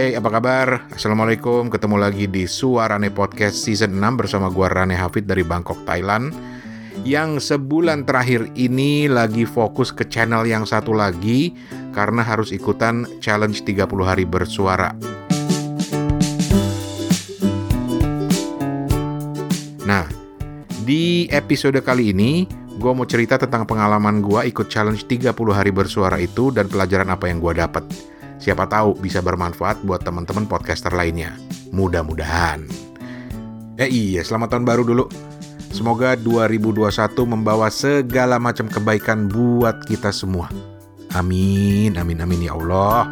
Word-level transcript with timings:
Hey, 0.00 0.16
apa 0.16 0.32
kabar? 0.32 0.88
Assalamualaikum, 0.96 1.68
ketemu 1.68 2.00
lagi 2.00 2.24
di 2.24 2.48
Suarane 2.48 3.12
Podcast 3.12 3.60
Season 3.60 3.92
6 3.92 4.00
bersama 4.16 4.48
gua 4.48 4.72
Rane 4.72 4.96
Hafid 4.96 5.28
dari 5.28 5.44
Bangkok, 5.44 5.76
Thailand 5.84 6.32
Yang 7.04 7.52
sebulan 7.52 8.08
terakhir 8.08 8.48
ini 8.56 9.12
lagi 9.12 9.44
fokus 9.44 9.92
ke 9.92 10.08
channel 10.08 10.48
yang 10.48 10.64
satu 10.64 10.96
lagi 10.96 11.52
Karena 11.92 12.24
harus 12.24 12.48
ikutan 12.48 13.04
challenge 13.20 13.60
30 13.60 13.92
hari 14.00 14.24
bersuara 14.24 14.96
Nah, 19.84 20.08
di 20.80 21.28
episode 21.28 21.76
kali 21.84 22.16
ini 22.16 22.48
gue 22.80 22.92
mau 22.96 23.04
cerita 23.04 23.36
tentang 23.36 23.68
pengalaman 23.68 24.24
gue 24.24 24.48
ikut 24.48 24.64
challenge 24.72 25.04
30 25.04 25.36
hari 25.52 25.68
bersuara 25.68 26.16
itu 26.16 26.48
dan 26.48 26.72
pelajaran 26.72 27.12
apa 27.12 27.28
yang 27.28 27.36
gue 27.36 27.52
dapet. 27.52 28.09
Siapa 28.40 28.64
tahu 28.64 28.96
bisa 28.96 29.20
bermanfaat 29.20 29.84
buat 29.84 30.00
teman-teman 30.00 30.48
podcaster 30.48 30.88
lainnya. 30.96 31.36
Mudah-mudahan. 31.76 32.64
Eh 33.76 33.88
iya, 33.92 34.24
selamat 34.24 34.56
tahun 34.56 34.64
baru 34.64 34.82
dulu. 34.88 35.04
Semoga 35.70 36.16
2021 36.16 36.88
membawa 37.28 37.68
segala 37.68 38.40
macam 38.40 38.64
kebaikan 38.64 39.28
buat 39.28 39.84
kita 39.84 40.08
semua. 40.08 40.48
Amin, 41.12 42.00
amin, 42.00 42.24
amin 42.24 42.48
ya 42.48 42.56
Allah. 42.56 43.04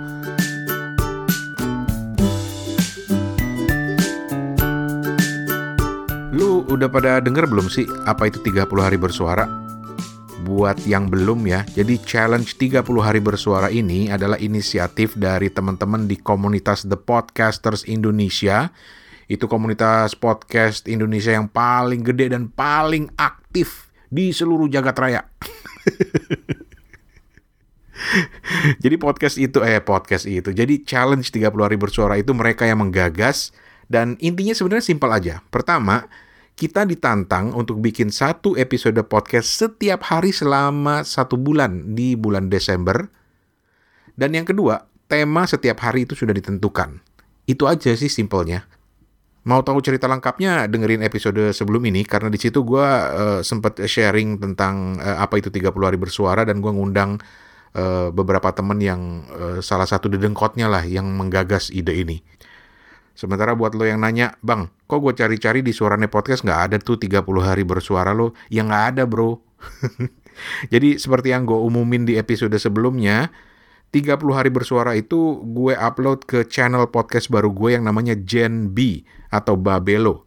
Lu 6.32 6.64
udah 6.72 6.88
pada 6.88 7.20
denger 7.20 7.44
belum 7.44 7.68
sih 7.68 7.84
apa 8.08 8.32
itu 8.32 8.40
30 8.40 8.64
hari 8.80 8.96
bersuara? 8.96 9.67
Buat 10.48 10.80
yang 10.88 11.12
belum 11.12 11.44
ya, 11.44 11.68
jadi 11.76 12.00
challenge 12.00 12.56
30 12.56 12.80
hari 13.04 13.20
bersuara 13.20 13.68
ini 13.68 14.08
adalah 14.08 14.40
inisiatif 14.40 15.12
dari 15.12 15.52
teman-teman 15.52 16.08
di 16.08 16.16
komunitas 16.16 16.88
The 16.88 16.96
Podcasters 16.96 17.84
Indonesia. 17.84 18.72
Itu 19.28 19.44
komunitas 19.44 20.16
podcast 20.16 20.88
Indonesia 20.88 21.36
yang 21.36 21.52
paling 21.52 22.00
gede 22.00 22.32
dan 22.32 22.48
paling 22.48 23.12
aktif 23.20 23.92
di 24.08 24.32
seluruh 24.32 24.72
jagat 24.72 24.96
raya. 24.96 25.20
jadi 28.82 28.96
podcast 28.96 29.36
itu 29.36 29.60
eh 29.60 29.84
podcast 29.84 30.24
itu. 30.24 30.56
Jadi 30.56 30.80
challenge 30.80 31.28
30 31.28 31.52
hari 31.60 31.76
bersuara 31.76 32.16
itu 32.16 32.32
mereka 32.32 32.64
yang 32.64 32.80
menggagas 32.80 33.52
dan 33.92 34.16
intinya 34.16 34.56
sebenarnya 34.56 34.88
simpel 34.88 35.12
aja. 35.12 35.44
Pertama, 35.52 36.08
kita 36.58 36.82
ditantang 36.82 37.54
untuk 37.54 37.78
bikin 37.78 38.10
satu 38.10 38.58
episode 38.58 38.98
podcast 39.06 39.46
setiap 39.46 40.02
hari 40.10 40.34
selama 40.34 41.06
satu 41.06 41.38
bulan 41.38 41.94
di 41.94 42.18
bulan 42.18 42.50
Desember. 42.50 43.06
Dan 44.18 44.34
yang 44.34 44.42
kedua, 44.42 44.82
tema 45.06 45.46
setiap 45.46 45.78
hari 45.86 46.02
itu 46.02 46.18
sudah 46.18 46.34
ditentukan. 46.34 46.98
Itu 47.46 47.70
aja 47.70 47.94
sih 47.94 48.10
simpelnya. 48.10 48.66
Mau 49.46 49.62
tahu 49.62 49.78
cerita 49.78 50.10
lengkapnya, 50.10 50.66
dengerin 50.66 51.06
episode 51.06 51.54
sebelum 51.54 51.78
ini 51.86 52.02
karena 52.02 52.26
di 52.26 52.42
situ 52.42 52.66
gue 52.66 52.88
uh, 52.90 53.38
sempat 53.46 53.78
sharing 53.78 54.42
tentang 54.42 54.98
uh, 54.98 55.22
apa 55.22 55.38
itu 55.38 55.54
30 55.54 55.70
hari 55.78 55.94
bersuara 55.94 56.42
dan 56.42 56.58
gue 56.58 56.74
ngundang 56.74 57.22
uh, 57.78 58.10
beberapa 58.10 58.50
temen 58.50 58.82
yang 58.82 59.22
uh, 59.30 59.62
salah 59.62 59.86
satu 59.86 60.10
dedengkotnya 60.10 60.66
lah 60.66 60.82
yang 60.82 61.06
menggagas 61.14 61.70
ide 61.70 62.02
ini. 62.02 62.18
Sementara 63.18 63.58
buat 63.58 63.74
lo 63.74 63.82
yang 63.82 64.06
nanya, 64.06 64.38
Bang, 64.46 64.70
kok 64.86 65.02
gue 65.02 65.10
cari-cari 65.10 65.58
di 65.58 65.74
Suarane 65.74 66.06
Podcast 66.06 66.46
nggak 66.46 66.60
ada 66.70 66.76
tuh 66.78 67.02
30 67.02 67.26
hari 67.42 67.66
bersuara 67.66 68.14
lo? 68.14 68.30
Ya 68.46 68.62
nggak 68.62 68.94
ada 68.94 69.10
bro. 69.10 69.42
Jadi 70.72 71.02
seperti 71.02 71.34
yang 71.34 71.42
gue 71.42 71.58
umumin 71.58 72.06
di 72.06 72.14
episode 72.14 72.54
sebelumnya, 72.54 73.34
30 73.90 74.22
hari 74.30 74.54
bersuara 74.54 74.94
itu 74.94 75.42
gue 75.42 75.74
upload 75.74 76.30
ke 76.30 76.46
channel 76.46 76.86
podcast 76.94 77.26
baru 77.26 77.50
gue 77.50 77.74
yang 77.74 77.82
namanya 77.82 78.14
Gen 78.14 78.70
B 78.70 79.02
atau 79.34 79.58
Babelo. 79.58 80.22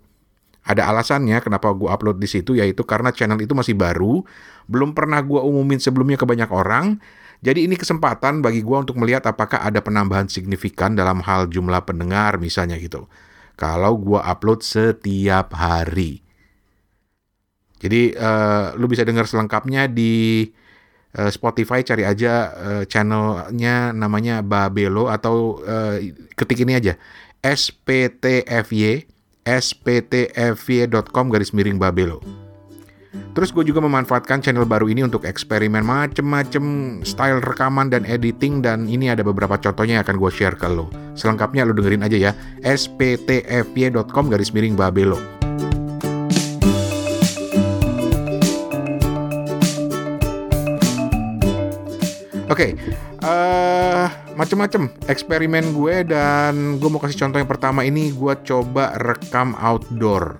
Ada 0.67 0.92
alasannya 0.92 1.39
kenapa 1.39 1.72
gue 1.72 1.88
upload 1.88 2.19
di 2.19 2.28
situ 2.28 2.59
yaitu 2.59 2.84
karena 2.84 3.16
channel 3.16 3.40
itu 3.40 3.56
masih 3.56 3.72
baru, 3.72 4.19
belum 4.68 4.91
pernah 4.91 5.23
gue 5.23 5.40
umumin 5.40 5.79
sebelumnya 5.79 6.19
ke 6.19 6.28
banyak 6.28 6.52
orang, 6.52 7.00
jadi 7.41 7.66
ini 7.66 7.74
kesempatan 7.74 8.46
bagi 8.46 8.62
gue 8.62 8.78
untuk 8.78 9.02
melihat 9.02 9.25
apakah 9.25 9.66
ada 9.66 9.81
penambahan 9.81 10.29
signifikan 10.29 10.94
dalam 10.94 11.25
hal 11.25 11.50
jumlah 11.50 11.81
pendengar 11.90 12.38
misalnya 12.38 12.78
gitu. 12.78 13.09
Kalau 13.57 13.97
gue 13.97 14.22
upload 14.22 14.62
setiap 14.62 15.57
hari. 15.57 16.22
Jadi 17.81 18.13
uh, 18.13 18.78
lu 18.78 18.85
bisa 18.85 19.02
dengar 19.02 19.25
selengkapnya 19.25 19.90
di 19.90 20.46
uh, 21.18 21.34
Spotify 21.34 21.81
cari 21.81 22.06
aja 22.06 22.53
uh, 22.53 22.84
channelnya 22.85 23.90
namanya 23.90 24.46
Babelo 24.46 25.09
atau 25.09 25.66
uh, 25.66 25.97
ketik 26.38 26.62
ini 26.62 26.78
aja 26.78 26.94
SPTFY 27.41 29.09
sptfy.com 29.41 31.25
garis 31.34 31.58
miring 31.58 31.81
Babelo. 31.81 32.22
Terus 33.31 33.51
gue 33.55 33.63
juga 33.63 33.79
memanfaatkan 33.79 34.44
channel 34.44 34.67
baru 34.67 34.91
ini 34.91 35.07
untuk 35.07 35.23
eksperimen 35.23 35.83
macem-macem 35.83 36.99
style 37.07 37.39
rekaman 37.39 37.88
dan 37.88 38.03
editing 38.03 38.59
dan 38.59 38.88
ini 38.91 39.07
ada 39.07 39.23
beberapa 39.23 39.55
contohnya 39.55 39.99
yang 39.99 40.03
akan 40.03 40.19
gue 40.19 40.31
share 40.31 40.59
ke 40.59 40.67
lo. 40.67 40.91
Selengkapnya 41.16 41.63
lo 41.63 41.72
dengerin 41.72 42.03
aja 42.03 42.17
ya, 42.19 42.31
sptfy.com 42.63 44.25
garis 44.27 44.51
miring 44.51 44.75
babelo. 44.75 45.19
Oke, 52.51 52.75
okay, 52.75 52.99
uh, 53.23 53.31
eh, 53.31 54.07
macem-macem 54.35 54.91
eksperimen 55.07 55.72
gue 55.72 56.03
dan 56.03 56.83
gue 56.83 56.89
mau 56.91 56.99
kasih 56.99 57.23
contoh 57.23 57.39
yang 57.39 57.47
pertama 57.47 57.88
ini 57.88 58.11
gue 58.11 58.33
coba 58.43 58.91
rekam 58.99 59.55
outdoor. 59.55 60.35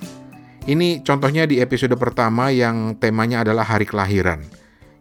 Ini 0.62 1.02
contohnya 1.02 1.50
di 1.50 1.58
episode 1.58 1.98
pertama 1.98 2.54
yang 2.54 2.94
temanya 3.02 3.42
adalah 3.42 3.66
hari 3.66 3.90
kelahiran. 3.90 4.46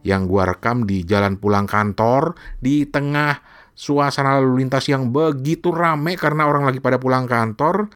Yang 0.00 0.22
gua 0.24 0.48
rekam 0.56 0.88
di 0.88 1.04
jalan 1.04 1.36
pulang 1.36 1.68
kantor 1.68 2.32
di 2.56 2.88
tengah 2.88 3.44
suasana 3.76 4.40
lalu 4.40 4.64
lintas 4.64 4.88
yang 4.88 5.12
begitu 5.12 5.68
rame 5.68 6.16
karena 6.16 6.48
orang 6.48 6.64
lagi 6.64 6.80
pada 6.80 6.96
pulang 6.96 7.28
kantor. 7.28 7.92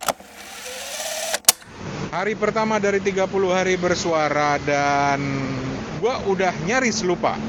Hari 2.13 2.37
pertama 2.37 2.77
dari 2.77 3.01
30 3.01 3.33
hari 3.49 3.81
bersuara 3.81 4.61
dan 4.61 5.25
gua 6.05 6.21
udah 6.29 6.53
nyaris 6.69 7.01
lupa. 7.01 7.41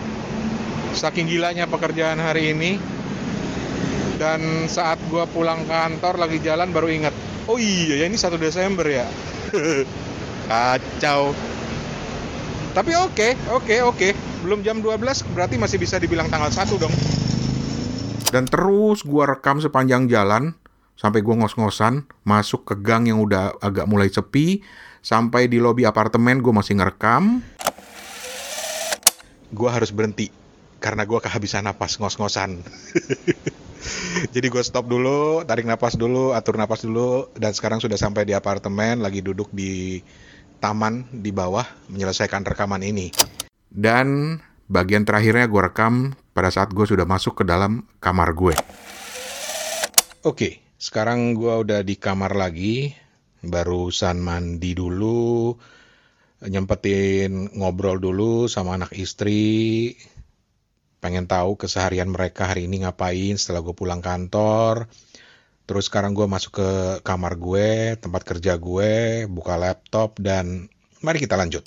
Saking 0.96 1.28
gilanya 1.28 1.68
pekerjaan 1.68 2.24
hari 2.24 2.56
ini. 2.56 2.80
Dan 4.16 4.72
saat 4.72 4.96
gua 5.12 5.28
pulang 5.28 5.68
kantor 5.68 6.24
lagi 6.24 6.40
jalan 6.40 6.72
baru 6.72 6.88
ingat, 6.88 7.12
oh 7.46 7.58
iya 7.62 8.04
ya 8.04 8.06
ini 8.10 8.18
1 8.18 8.36
Desember 8.42 8.86
ya. 8.86 9.06
Kacau. 10.50 11.34
Tapi 12.76 12.92
oke, 12.92 13.16
okay, 13.16 13.32
oke, 13.50 13.66
okay, 13.66 13.80
oke. 13.82 13.98
Okay. 13.98 14.12
Belum 14.44 14.62
jam 14.62 14.84
12 14.84 15.02
berarti 15.34 15.56
masih 15.58 15.82
bisa 15.82 15.98
dibilang 15.98 16.30
tanggal 16.30 16.52
1 16.52 16.76
dong. 16.78 16.94
Dan 18.30 18.46
terus 18.52 19.02
gua 19.02 19.32
rekam 19.32 19.64
sepanjang 19.64 20.12
jalan 20.12 20.54
sampai 21.00 21.24
gua 21.24 21.40
ngos-ngosan 21.40 22.06
masuk 22.28 22.68
ke 22.68 22.76
gang 22.84 23.08
yang 23.08 23.24
udah 23.24 23.56
agak 23.64 23.88
mulai 23.88 24.12
sepi 24.12 24.60
sampai 25.00 25.48
di 25.48 25.58
lobi 25.58 25.88
apartemen 25.88 26.44
gua 26.44 26.62
masih 26.62 26.78
ngerekam. 26.78 27.42
Gua 29.56 29.70
harus 29.72 29.90
berhenti 29.96 30.30
karena 30.84 31.08
gua 31.08 31.24
kehabisan 31.24 31.66
napas 31.66 31.98
ngos-ngosan. 31.98 32.60
Jadi 34.34 34.48
gue 34.50 34.64
stop 34.64 34.88
dulu, 34.90 35.44
tarik 35.46 35.68
napas 35.68 35.96
dulu, 36.00 36.34
atur 36.34 36.58
napas 36.58 36.84
dulu, 36.84 37.30
dan 37.38 37.54
sekarang 37.54 37.80
sudah 37.80 38.00
sampai 38.00 38.26
di 38.26 38.34
apartemen, 38.34 39.02
lagi 39.04 39.22
duduk 39.22 39.52
di 39.52 40.02
taman 40.60 41.06
di 41.12 41.30
bawah 41.30 41.66
menyelesaikan 41.92 42.42
rekaman 42.48 42.82
ini. 42.82 43.12
Dan 43.70 44.40
bagian 44.66 45.04
terakhirnya 45.04 45.46
gue 45.46 45.62
rekam 45.62 46.16
pada 46.34 46.50
saat 46.50 46.72
gue 46.74 46.86
sudah 46.88 47.06
masuk 47.06 47.42
ke 47.42 47.44
dalam 47.44 47.86
kamar 48.00 48.34
gue. 48.34 48.56
Oke, 50.26 50.64
sekarang 50.82 51.38
gue 51.38 51.54
udah 51.54 51.86
di 51.86 51.96
kamar 52.00 52.34
lagi. 52.34 52.92
Barusan 53.46 54.26
mandi 54.26 54.74
dulu, 54.74 55.54
nyempetin 56.42 57.54
ngobrol 57.54 58.02
dulu 58.02 58.50
sama 58.50 58.74
anak 58.74 58.98
istri. 58.98 59.94
Pengen 61.06 61.30
tahu 61.30 61.54
keseharian 61.54 62.10
mereka 62.10 62.50
hari 62.50 62.66
ini 62.66 62.82
ngapain 62.82 63.38
setelah 63.38 63.62
gue 63.62 63.78
pulang 63.78 64.02
kantor 64.02 64.90
Terus 65.66 65.90
sekarang 65.90 66.14
gue 66.14 66.30
masuk 66.30 66.62
ke 66.62 66.70
kamar 67.02 67.42
gue, 67.42 67.98
tempat 67.98 68.22
kerja 68.22 68.54
gue, 68.62 69.26
buka 69.26 69.58
laptop, 69.58 70.22
dan 70.22 70.70
mari 71.02 71.18
kita 71.18 71.34
lanjut. 71.34 71.66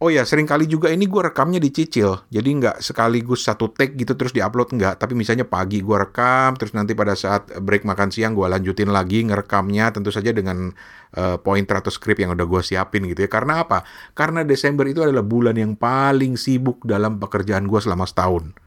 Oh 0.00 0.12
ya, 0.12 0.24
sering 0.24 0.44
kali 0.44 0.68
juga 0.68 0.92
ini 0.92 1.08
gue 1.08 1.22
rekamnya 1.32 1.60
dicicil. 1.60 2.24
Jadi 2.28 2.48
nggak 2.60 2.76
sekaligus 2.80 3.44
satu 3.44 3.72
take 3.72 3.96
gitu 4.00 4.16
terus 4.16 4.36
diupload 4.36 4.76
nggak. 4.76 5.00
Tapi 5.00 5.12
misalnya 5.16 5.48
pagi 5.48 5.80
gue 5.80 5.96
rekam, 5.96 6.56
terus 6.56 6.76
nanti 6.76 6.96
pada 6.96 7.16
saat 7.16 7.48
break 7.56 7.88
makan 7.88 8.12
siang 8.12 8.32
gue 8.36 8.44
lanjutin 8.44 8.92
lagi 8.92 9.24
ngerekamnya. 9.24 9.92
Tentu 9.92 10.12
saja 10.12 10.32
dengan 10.32 10.72
uh, 11.16 11.36
pointer 11.40 11.80
atau 11.80 11.92
script 11.92 12.20
yang 12.20 12.36
udah 12.36 12.44
gue 12.48 12.60
siapin 12.64 13.04
gitu 13.08 13.24
ya. 13.24 13.30
Karena 13.32 13.64
apa? 13.64 13.84
Karena 14.12 14.44
Desember 14.44 14.88
itu 14.88 15.04
adalah 15.04 15.24
bulan 15.24 15.56
yang 15.56 15.76
paling 15.76 16.36
sibuk 16.36 16.84
dalam 16.84 17.16
pekerjaan 17.20 17.64
gue 17.64 17.80
selama 17.80 18.04
setahun. 18.04 18.63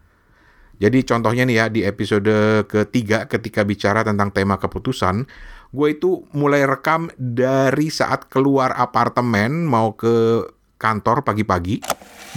Jadi 0.77 1.01
contohnya 1.01 1.43
nih 1.49 1.57
ya 1.57 1.65
di 1.73 1.81
episode 1.81 2.65
ketiga 2.69 3.25
ketika 3.25 3.65
bicara 3.65 4.05
tentang 4.05 4.29
tema 4.29 4.61
keputusan, 4.61 5.25
gue 5.73 5.87
itu 5.89 6.21
mulai 6.37 6.69
rekam 6.69 7.09
dari 7.17 7.89
saat 7.89 8.29
keluar 8.29 8.77
apartemen 8.77 9.65
mau 9.65 9.97
ke 9.97 10.45
kantor 10.77 11.25
pagi-pagi. 11.25 11.81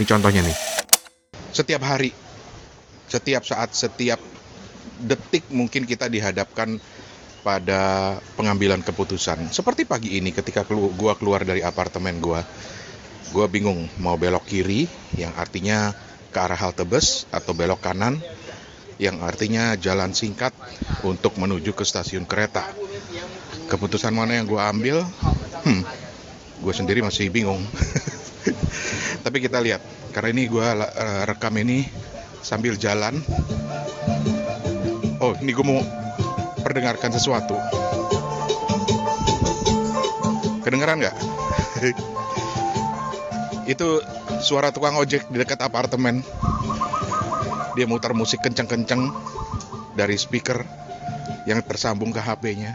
Ini 0.00 0.04
contohnya 0.08 0.40
nih. 0.40 0.56
Setiap 1.52 1.82
hari, 1.84 2.16
setiap 3.12 3.44
saat, 3.44 3.76
setiap 3.76 4.20
detik 5.04 5.44
mungkin 5.52 5.84
kita 5.84 6.08
dihadapkan 6.08 6.80
pada 7.44 8.16
pengambilan 8.36 8.80
keputusan. 8.80 9.52
Seperti 9.52 9.84
pagi 9.84 10.16
ini 10.16 10.32
ketika 10.32 10.64
gue 10.68 11.12
keluar 11.20 11.44
dari 11.44 11.60
apartemen 11.60 12.20
gue, 12.20 12.40
gue 13.32 13.46
bingung 13.52 13.88
mau 14.00 14.16
belok 14.16 14.48
kiri 14.48 14.88
yang 15.16 15.32
artinya 15.36 15.92
ke 16.30 16.38
arah 16.38 16.58
halte 16.58 16.86
bus 16.86 17.26
atau 17.34 17.50
belok 17.52 17.82
kanan 17.82 18.22
yang 19.02 19.18
artinya 19.24 19.74
jalan 19.80 20.14
singkat 20.14 20.54
untuk 21.02 21.34
menuju 21.40 21.74
ke 21.74 21.82
stasiun 21.82 22.28
kereta. 22.28 22.62
Keputusan 23.66 24.12
mana 24.14 24.38
yang 24.38 24.46
gue 24.46 24.60
ambil? 24.60 25.00
Hmm, 25.64 25.82
gue 26.60 26.74
sendiri 26.76 27.00
masih 27.00 27.32
bingung. 27.32 27.64
Tapi 29.24 29.36
kita 29.40 29.56
lihat, 29.58 29.80
karena 30.12 30.28
ini 30.36 30.42
gue 30.52 30.62
uh, 30.62 31.22
rekam 31.24 31.56
ini 31.56 31.88
sambil 32.44 32.76
jalan. 32.76 33.18
Oh, 35.20 35.32
ini 35.40 35.50
gue 35.52 35.64
mau 35.64 35.80
perdengarkan 36.60 37.12
sesuatu. 37.16 37.56
Kedengeran 40.60 41.00
nggak? 41.00 41.16
Itu 43.72 44.04
suara 44.40 44.72
tukang 44.72 44.96
ojek 44.96 45.28
di 45.28 45.36
dekat 45.38 45.60
apartemen. 45.60 46.24
Dia 47.76 47.86
mutar 47.86 48.16
musik 48.16 48.42
kenceng-kenceng 48.42 49.12
dari 49.94 50.16
speaker 50.16 50.64
yang 51.44 51.62
tersambung 51.64 52.10
ke 52.10 52.20
HP-nya. 52.20 52.74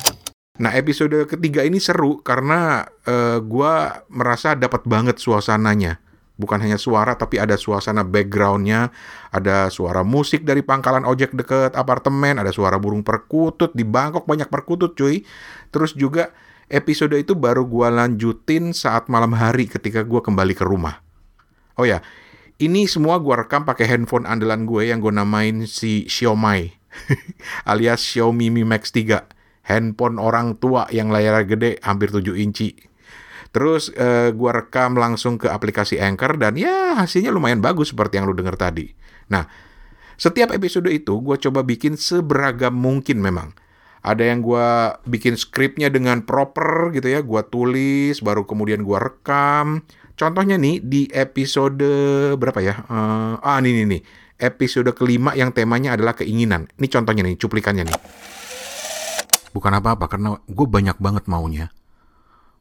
Nah, 0.56 0.72
episode 0.72 1.28
ketiga 1.28 1.68
ini 1.68 1.84
seru 1.84 2.24
karena 2.24 2.88
uh, 3.04 3.44
gue 3.44 3.74
merasa 4.08 4.56
dapat 4.56 4.88
banget 4.88 5.20
suasananya. 5.20 6.00
Bukan 6.36 6.60
hanya 6.60 6.76
suara, 6.76 7.16
tapi 7.16 7.40
ada 7.40 7.56
suasana 7.56 8.04
backgroundnya, 8.04 8.92
ada 9.32 9.72
suara 9.72 10.04
musik 10.04 10.44
dari 10.44 10.68
pangkalan 10.68 11.08
ojek 11.08 11.32
deket 11.32 11.72
apartemen, 11.80 12.44
ada 12.44 12.52
suara 12.52 12.76
burung 12.76 13.08
perkutut, 13.08 13.72
di 13.72 13.88
Bangkok 13.88 14.28
banyak 14.28 14.52
perkutut 14.52 15.00
cuy. 15.00 15.24
Terus 15.72 15.96
juga 15.96 16.36
episode 16.68 17.16
itu 17.16 17.40
baru 17.40 17.64
gue 17.64 17.88
lanjutin 17.88 18.76
saat 18.76 19.08
malam 19.08 19.32
hari 19.32 19.72
ketika 19.72 20.04
gue 20.04 20.20
kembali 20.20 20.52
ke 20.52 20.68
rumah. 20.68 21.05
Oh 21.76 21.84
ya, 21.84 22.00
ini 22.56 22.88
semua 22.88 23.20
gue 23.20 23.36
rekam 23.36 23.68
pakai 23.68 23.84
handphone 23.88 24.24
andalan 24.24 24.64
gue 24.64 24.88
yang 24.88 25.04
gue 25.04 25.12
namain 25.12 25.68
si 25.68 26.08
Xiaomi 26.08 26.86
alias 27.72 28.02
Xiaomi 28.02 28.48
Mi 28.52 28.64
Max 28.64 28.92
3. 28.96 29.36
Handphone 29.66 30.22
orang 30.22 30.62
tua 30.62 30.86
yang 30.94 31.10
layarnya 31.10 31.44
gede 31.50 31.72
hampir 31.82 32.14
7 32.14 32.38
inci. 32.38 32.78
Terus 33.50 33.90
uh, 33.96 34.30
gue 34.36 34.52
rekam 34.52 35.00
langsung 35.00 35.40
ke 35.40 35.48
aplikasi 35.50 35.98
Anchor 35.98 36.38
dan 36.38 36.60
ya 36.60 37.00
hasilnya 37.00 37.32
lumayan 37.34 37.64
bagus 37.64 37.96
seperti 37.96 38.20
yang 38.20 38.30
lu 38.30 38.36
denger 38.36 38.60
tadi. 38.60 38.92
Nah, 39.32 39.48
setiap 40.20 40.52
episode 40.52 40.92
itu 40.92 41.24
gue 41.24 41.38
coba 41.40 41.64
bikin 41.64 41.98
seberagam 41.98 42.76
mungkin 42.76 43.24
memang. 43.24 43.56
Ada 44.06 44.22
yang 44.22 44.46
gue 44.46 44.68
bikin 45.10 45.34
skripnya 45.34 45.90
dengan 45.90 46.22
proper 46.30 46.94
gitu 46.94 47.10
ya, 47.10 47.26
gue 47.26 47.42
tulis, 47.50 48.22
baru 48.22 48.46
kemudian 48.46 48.86
gue 48.86 48.98
rekam, 49.02 49.82
Contohnya 50.16 50.56
nih 50.56 50.80
di 50.80 51.12
episode 51.12 51.84
berapa 52.40 52.60
ya? 52.64 52.88
Uh, 52.88 53.36
ah 53.44 53.60
ini 53.60 53.84
nih 53.84 53.86
nih 53.96 54.02
episode 54.40 54.92
kelima 54.96 55.32
yang 55.36 55.52
temanya 55.52 55.96
adalah 55.96 56.16
keinginan. 56.16 56.68
Ini 56.76 56.88
contohnya 56.92 57.24
nih 57.24 57.36
cuplikannya 57.40 57.84
nih. 57.88 58.00
Bukan 59.56 59.72
apa-apa 59.72 60.12
karena 60.12 60.36
gue 60.44 60.68
banyak 60.68 61.00
banget 61.00 61.28
maunya. 61.32 61.72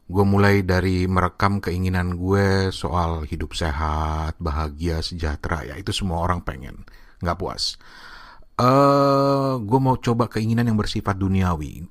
Gue 0.07 0.23
mulai 0.23 0.61
dari 0.63 1.09
merekam 1.09 1.59
keinginan 1.59 2.15
gue 2.15 2.71
soal 2.71 3.25
hidup 3.27 3.57
sehat, 3.57 4.39
bahagia, 4.39 5.03
sejahtera. 5.03 5.67
Ya 5.67 5.75
itu 5.75 5.91
semua 5.91 6.23
orang 6.23 6.45
pengen. 6.45 6.87
Nggak 7.19 7.39
puas. 7.41 7.81
Uh, 8.55 8.63
eh, 8.63 9.53
gue 9.67 9.81
mau 9.83 9.99
coba 9.99 10.31
keinginan 10.31 10.71
yang 10.71 10.79
bersifat 10.79 11.19
duniawi 11.19 11.83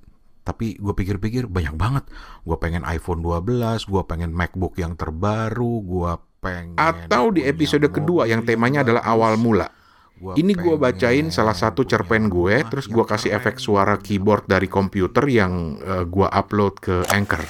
tapi 0.44 0.76
gue 0.76 0.94
pikir-pikir 0.94 1.48
banyak 1.48 1.76
banget. 1.80 2.04
Gue 2.44 2.60
pengen 2.60 2.84
iPhone 2.84 3.24
12, 3.24 3.88
gue 3.88 4.04
pengen 4.04 4.36
MacBook 4.36 4.76
yang 4.76 5.00
terbaru, 5.00 5.82
gue 5.84 6.12
pengen... 6.44 6.76
Atau 6.76 7.32
di 7.32 7.48
episode 7.48 7.88
kedua 7.88 8.28
yang 8.28 8.44
temanya 8.44 8.84
adalah 8.84 9.04
awal 9.08 9.40
mula. 9.40 9.72
Gua 10.20 10.38
Ini 10.38 10.54
gue 10.56 10.76
bacain 10.80 11.28
salah 11.34 11.58
satu 11.58 11.84
cerpen 11.84 12.30
gue, 12.30 12.64
terus 12.70 12.88
gue 12.88 13.02
kasih 13.02 13.34
efek 13.34 13.58
suara 13.58 13.98
keyboard 13.98 14.46
dari 14.46 14.70
komputer 14.70 15.26
yang 15.28 15.80
uh, 15.82 16.04
eh, 16.04 16.06
gue 16.06 16.28
upload 16.28 16.74
ke 16.80 16.96
Anchor. 17.12 17.44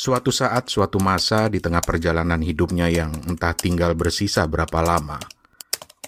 Suatu 0.00 0.32
saat, 0.32 0.72
suatu 0.72 0.96
masa 0.96 1.52
di 1.52 1.60
tengah 1.60 1.84
perjalanan 1.84 2.40
hidupnya 2.40 2.88
yang 2.88 3.12
entah 3.28 3.52
tinggal 3.52 3.92
bersisa 3.92 4.48
berapa 4.48 4.80
lama, 4.80 5.20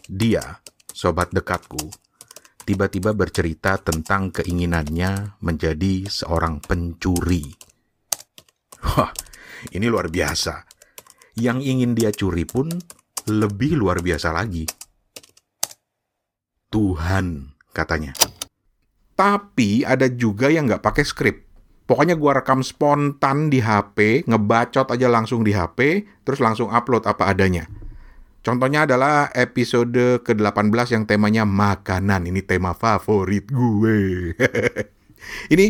dia, 0.08 0.64
sobat 0.96 1.28
dekatku, 1.28 1.93
tiba-tiba 2.62 3.12
bercerita 3.12 3.79
tentang 3.79 4.31
keinginannya 4.31 5.43
menjadi 5.43 6.06
seorang 6.06 6.62
pencuri. 6.62 7.47
Wah, 8.82 9.11
ini 9.70 9.87
luar 9.87 10.11
biasa. 10.11 10.67
Yang 11.38 11.59
ingin 11.64 11.93
dia 11.94 12.11
curi 12.11 12.44
pun 12.47 12.70
lebih 13.31 13.79
luar 13.79 14.03
biasa 14.03 14.35
lagi. 14.35 14.67
Tuhan, 16.73 17.53
katanya. 17.70 18.17
Tapi 19.12 19.85
ada 19.85 20.09
juga 20.09 20.49
yang 20.49 20.67
nggak 20.67 20.82
pakai 20.82 21.05
skrip. 21.05 21.37
Pokoknya 21.82 22.17
gua 22.17 22.41
rekam 22.41 22.64
spontan 22.64 23.53
di 23.53 23.61
HP, 23.61 24.25
ngebacot 24.25 24.88
aja 24.88 25.06
langsung 25.11 25.44
di 25.44 25.53
HP, 25.53 26.09
terus 26.25 26.41
langsung 26.41 26.73
upload 26.73 27.05
apa 27.05 27.29
adanya. 27.29 27.69
Contohnya 28.43 28.91
adalah 28.91 29.31
episode 29.39 30.27
ke-18 30.27 30.99
yang 30.99 31.05
temanya 31.06 31.47
makanan. 31.47 32.27
Ini 32.27 32.43
tema 32.43 32.75
favorit 32.75 33.47
gue. 33.47 34.35
Ini 35.55 35.67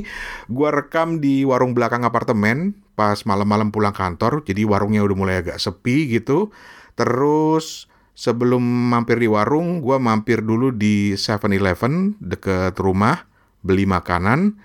gue 0.49 0.69
rekam 0.73 1.21
di 1.21 1.45
warung 1.45 1.77
belakang 1.77 2.09
apartemen 2.09 2.73
pas 2.97 3.21
malam-malam 3.29 3.69
pulang 3.69 3.93
kantor. 3.93 4.41
Jadi 4.49 4.65
warungnya 4.65 5.05
udah 5.05 5.17
mulai 5.17 5.45
agak 5.45 5.61
sepi 5.61 6.17
gitu. 6.17 6.49
Terus 6.97 7.93
sebelum 8.17 8.65
mampir 8.65 9.21
di 9.21 9.29
warung, 9.29 9.85
gue 9.85 10.01
mampir 10.01 10.41
dulu 10.41 10.73
di 10.73 11.13
7-Eleven 11.13 12.25
deket 12.25 12.81
rumah. 12.81 13.29
Beli 13.61 13.85
makanan. 13.85 14.57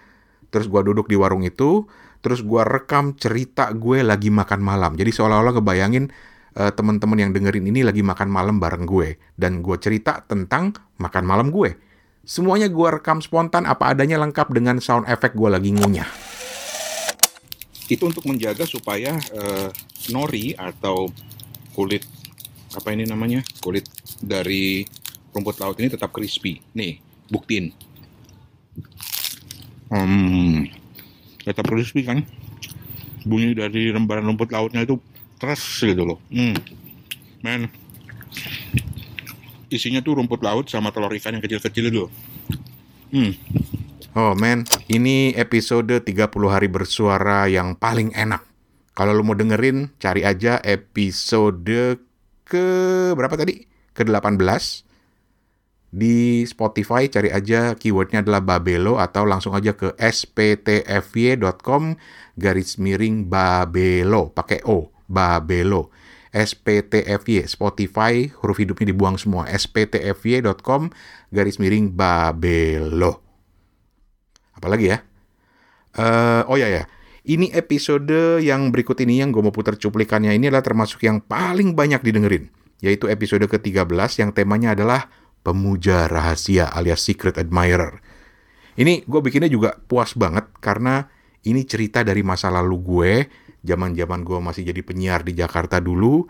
Terus 0.47 0.71
gue 0.71 0.79
duduk 0.79 1.11
di 1.11 1.19
warung 1.19 1.43
itu. 1.43 1.83
Terus 2.23 2.39
gue 2.39 2.63
rekam 2.63 3.19
cerita 3.19 3.67
gue 3.75 3.99
lagi 3.99 4.31
makan 4.31 4.63
malam. 4.63 4.95
Jadi 4.95 5.11
seolah-olah 5.11 5.59
ngebayangin 5.59 6.07
uh, 6.57 6.71
teman-teman 6.73 7.21
yang 7.21 7.31
dengerin 7.31 7.69
ini 7.69 7.85
lagi 7.85 8.01
makan 8.01 8.27
malam 8.27 8.57
bareng 8.57 8.89
gue 8.89 9.21
dan 9.37 9.61
gue 9.61 9.77
cerita 9.77 10.25
tentang 10.25 10.73
makan 10.97 11.23
malam 11.23 11.47
gue. 11.53 11.77
Semuanya 12.27 12.67
gue 12.67 12.87
rekam 12.91 13.23
spontan 13.23 13.63
apa 13.63 13.95
adanya 13.95 14.19
lengkap 14.19 14.51
dengan 14.51 14.83
sound 14.83 15.07
effect 15.07 15.37
gue 15.37 15.47
lagi 15.47 15.71
ngunyah. 15.71 16.09
Itu 17.87 18.11
untuk 18.11 18.27
menjaga 18.27 18.67
supaya 18.67 19.15
uh, 19.15 19.71
nori 20.11 20.51
atau 20.57 21.07
kulit 21.71 22.03
apa 22.75 22.91
ini 22.91 23.07
namanya 23.07 23.39
kulit 23.63 23.87
dari 24.19 24.83
rumput 25.31 25.55
laut 25.63 25.79
ini 25.79 25.87
tetap 25.87 26.11
crispy. 26.11 26.59
Nih 26.75 26.99
buktiin. 27.31 27.71
Hmm, 29.87 30.67
tetap 31.47 31.63
crispy 31.63 32.03
kan? 32.03 32.27
Bunyi 33.23 33.55
dari 33.55 33.87
lembaran 33.95 34.27
rumput 34.27 34.51
lautnya 34.51 34.83
itu 34.83 34.99
keras 35.37 35.61
gitu 35.81 36.03
loh 36.03 36.19
hmm 36.33 36.55
men 37.45 37.69
isinya 39.71 40.01
tuh 40.01 40.17
rumput 40.19 40.41
laut 40.41 40.67
sama 40.67 40.89
telur 40.89 41.13
ikan 41.15 41.37
yang 41.37 41.43
kecil-kecil 41.43 41.85
itu 41.89 42.03
hmm 43.13 43.33
Oh 44.17 44.33
men, 44.33 44.65
ini 44.89 45.29
episode 45.37 45.93
30 46.01 46.09
hari 46.49 46.65
bersuara 46.65 47.45
yang 47.45 47.77
paling 47.77 48.09
enak. 48.17 48.41
Kalau 48.97 49.13
lo 49.13 49.21
mau 49.21 49.37
dengerin, 49.37 49.93
cari 50.01 50.25
aja 50.25 50.57
episode 50.65 52.01
ke 52.41 52.65
berapa 53.13 53.37
tadi? 53.37 53.61
Ke-18. 53.93 54.41
Di 55.93 56.49
Spotify 56.49 57.05
cari 57.13 57.29
aja 57.29 57.77
keywordnya 57.77 58.25
adalah 58.25 58.41
Babelo 58.41 58.97
atau 58.97 59.21
langsung 59.21 59.53
aja 59.53 59.77
ke 59.77 59.93
sptfy.com 60.01 61.83
garis 62.33 62.81
miring 62.81 63.29
Babelo 63.29 64.33
pakai 64.33 64.65
O. 64.65 64.96
Babelo. 65.09 65.89
SPTFY, 66.35 67.47
Spotify, 67.49 68.29
huruf 68.29 68.59
hidupnya 68.61 68.93
dibuang 68.93 69.17
semua. 69.17 69.47
SPTFY.com, 69.49 70.91
garis 71.33 71.57
miring 71.57 71.95
Babelo. 71.95 73.23
Apalagi 74.53 74.93
ya? 74.93 75.01
Uh, 75.97 76.45
oh 76.45 76.57
ya 76.61 76.69
ya, 76.69 76.83
ini 77.25 77.49
episode 77.51 78.39
yang 78.39 78.69
berikut 78.69 78.95
ini 79.01 79.19
yang 79.19 79.33
gue 79.33 79.41
mau 79.41 79.51
putar 79.51 79.75
cuplikannya 79.75 80.31
ini 80.31 80.47
adalah 80.47 80.61
termasuk 80.61 81.01
yang 81.03 81.19
paling 81.19 81.73
banyak 81.73 81.99
didengerin. 82.05 82.53
yaitu 82.77 83.09
episode 83.09 83.41
ke-13 83.49 84.21
yang 84.21 84.29
temanya 84.37 84.77
adalah 84.77 85.09
pemuja 85.41 86.05
rahasia 86.05 86.69
alias 86.69 87.01
secret 87.01 87.41
admirer. 87.41 87.97
Ini 88.77 89.01
gue 89.09 89.17
bikinnya 89.25 89.49
juga 89.49 89.73
puas 89.73 90.13
banget 90.13 90.45
karena 90.61 91.09
ini 91.41 91.65
cerita 91.65 92.05
dari 92.05 92.21
masa 92.21 92.53
lalu 92.53 92.77
gue, 92.77 93.13
zaman-zaman 93.67 94.23
gue 94.23 94.39
masih 94.39 94.63
jadi 94.71 94.79
penyiar 94.79 95.27
di 95.27 95.35
Jakarta 95.35 95.83
dulu, 95.83 96.23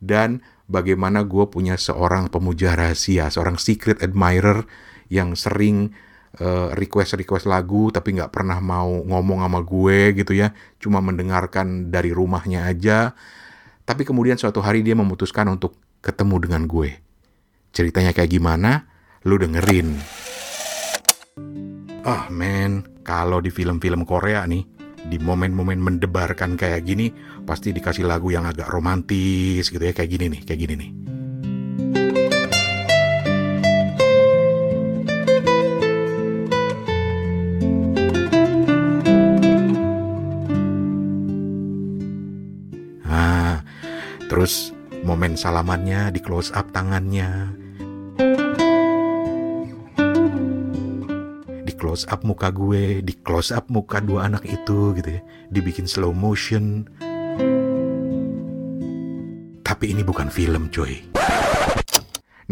dan 0.00 0.40
bagaimana 0.64 1.28
gue 1.28 1.44
punya 1.52 1.76
seorang 1.76 2.32
pemuja 2.32 2.72
rahasia, 2.72 3.28
seorang 3.28 3.60
secret 3.60 4.00
admirer 4.00 4.64
yang 5.12 5.36
sering 5.36 5.92
uh, 6.40 6.72
request-request 6.72 7.44
lagu 7.44 7.92
tapi 7.92 8.16
nggak 8.16 8.32
pernah 8.32 8.56
mau 8.64 9.04
ngomong 9.04 9.44
sama 9.44 9.60
gue 9.60 10.16
gitu 10.16 10.32
ya, 10.32 10.56
cuma 10.80 11.04
mendengarkan 11.04 11.92
dari 11.92 12.08
rumahnya 12.16 12.64
aja. 12.64 13.12
Tapi 13.84 14.04
kemudian 14.04 14.36
suatu 14.36 14.60
hari 14.60 14.84
dia 14.84 14.96
memutuskan 14.96 15.48
untuk 15.48 15.76
ketemu 16.04 16.36
dengan 16.48 16.68
gue. 16.68 16.92
Ceritanya 17.72 18.12
kayak 18.12 18.32
gimana? 18.32 18.84
Lu 19.24 19.40
dengerin. 19.40 19.96
Ah 22.04 22.28
men, 22.32 23.00
kalau 23.04 23.40
di 23.40 23.48
film-film 23.48 24.04
Korea 24.04 24.44
nih, 24.44 24.77
di 25.08 25.16
momen-momen 25.16 25.80
mendebarkan 25.80 26.54
kayak 26.60 26.84
gini, 26.84 27.10
pasti 27.48 27.72
dikasih 27.72 28.04
lagu 28.04 28.28
yang 28.28 28.44
agak 28.44 28.68
romantis 28.68 29.72
gitu 29.72 29.80
ya, 29.80 29.96
kayak 29.96 30.10
gini 30.12 30.36
nih, 30.36 30.40
kayak 30.44 30.60
gini 30.62 30.76
nih. 30.76 30.90
Terus 44.28 44.70
momen 45.02 45.34
salamannya 45.34 46.14
di 46.14 46.22
close 46.22 46.54
up 46.54 46.70
tangannya. 46.70 47.50
Close 51.98 52.14
up 52.14 52.22
muka 52.22 52.54
gue, 52.54 53.02
di 53.02 53.10
close 53.26 53.50
up 53.50 53.66
muka 53.74 53.98
dua 53.98 54.30
anak 54.30 54.46
itu 54.46 54.94
gitu 54.94 55.18
ya. 55.18 55.22
Dibikin 55.50 55.90
slow 55.90 56.14
motion. 56.14 56.86
Tapi 59.66 59.84
ini 59.90 60.06
bukan 60.06 60.30
film 60.30 60.70
coy. 60.70 61.10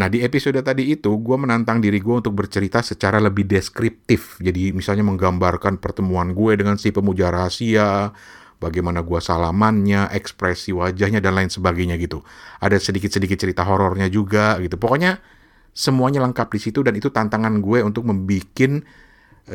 Nah 0.02 0.10
di 0.10 0.26
episode 0.26 0.58
tadi 0.66 0.90
itu 0.90 1.14
gue 1.22 1.36
menantang 1.38 1.78
diri 1.78 2.02
gue 2.02 2.26
untuk 2.26 2.34
bercerita 2.34 2.82
secara 2.82 3.22
lebih 3.22 3.46
deskriptif. 3.46 4.34
Jadi 4.42 4.74
misalnya 4.74 5.06
menggambarkan 5.06 5.78
pertemuan 5.78 6.34
gue 6.34 6.58
dengan 6.58 6.74
si 6.74 6.90
pemuja 6.90 7.30
rahasia, 7.30 8.10
bagaimana 8.58 9.06
gua 9.06 9.22
salamannya, 9.22 10.10
ekspresi 10.10 10.74
wajahnya 10.74 11.22
dan 11.22 11.38
lain 11.38 11.54
sebagainya 11.54 11.94
gitu. 12.02 12.26
Ada 12.58 12.82
sedikit-sedikit 12.82 13.38
cerita 13.38 13.62
horornya 13.62 14.10
juga 14.10 14.58
gitu. 14.58 14.74
Pokoknya 14.74 15.22
semuanya 15.70 16.18
lengkap 16.26 16.50
di 16.50 16.58
situ 16.58 16.82
dan 16.82 16.98
itu 16.98 17.14
tantangan 17.14 17.62
gue 17.62 17.86
untuk 17.86 18.10
membuat 18.10 18.50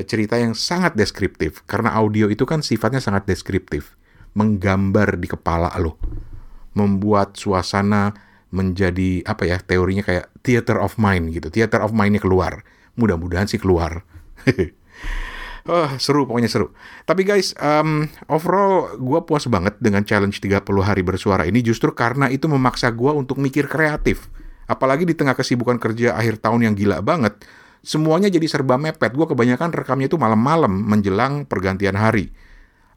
cerita 0.08 0.40
yang 0.40 0.56
sangat 0.56 0.96
deskriptif 0.96 1.68
karena 1.68 1.92
audio 2.00 2.32
itu 2.32 2.48
kan 2.48 2.64
sifatnya 2.64 3.04
sangat 3.04 3.28
deskriptif, 3.28 4.00
menggambar 4.34 5.20
di 5.20 5.28
kepala 5.28 5.72
lo, 5.76 6.00
membuat 6.72 7.36
suasana 7.36 8.16
menjadi 8.52 9.24
apa 9.24 9.48
ya 9.48 9.58
teorinya 9.60 10.04
kayak 10.04 10.32
theater 10.44 10.80
of 10.80 10.96
mind 11.00 11.32
gitu, 11.36 11.52
theater 11.52 11.84
of 11.84 11.92
mindnya 11.92 12.24
keluar. 12.24 12.64
Mudah-mudahan 12.96 13.48
sih 13.48 13.60
keluar. 13.60 14.04
Oh, 15.70 15.86
seru, 16.02 16.26
pokoknya 16.26 16.50
seru. 16.50 16.74
Tapi 17.06 17.22
guys, 17.22 17.54
um, 17.62 18.10
overall 18.26 18.98
gue 18.98 19.20
puas 19.30 19.46
banget 19.46 19.78
dengan 19.78 20.02
challenge 20.02 20.42
30 20.42 20.66
hari 20.82 21.06
bersuara 21.06 21.46
ini 21.46 21.62
justru 21.62 21.94
karena 21.94 22.34
itu 22.34 22.50
memaksa 22.50 22.90
gue 22.90 23.14
untuk 23.14 23.38
mikir 23.38 23.70
kreatif. 23.70 24.26
Apalagi 24.66 25.06
di 25.06 25.14
tengah 25.14 25.38
kesibukan 25.38 25.78
kerja 25.78 26.18
akhir 26.18 26.42
tahun 26.42 26.66
yang 26.66 26.74
gila 26.74 27.06
banget, 27.06 27.46
semuanya 27.82 28.30
jadi 28.32 28.48
serba 28.48 28.78
mepet. 28.78 29.14
Gue 29.14 29.28
kebanyakan 29.28 29.74
rekamnya 29.74 30.08
itu 30.10 30.18
malam-malam 30.18 30.72
menjelang 30.72 31.46
pergantian 31.46 31.98
hari. 31.98 32.34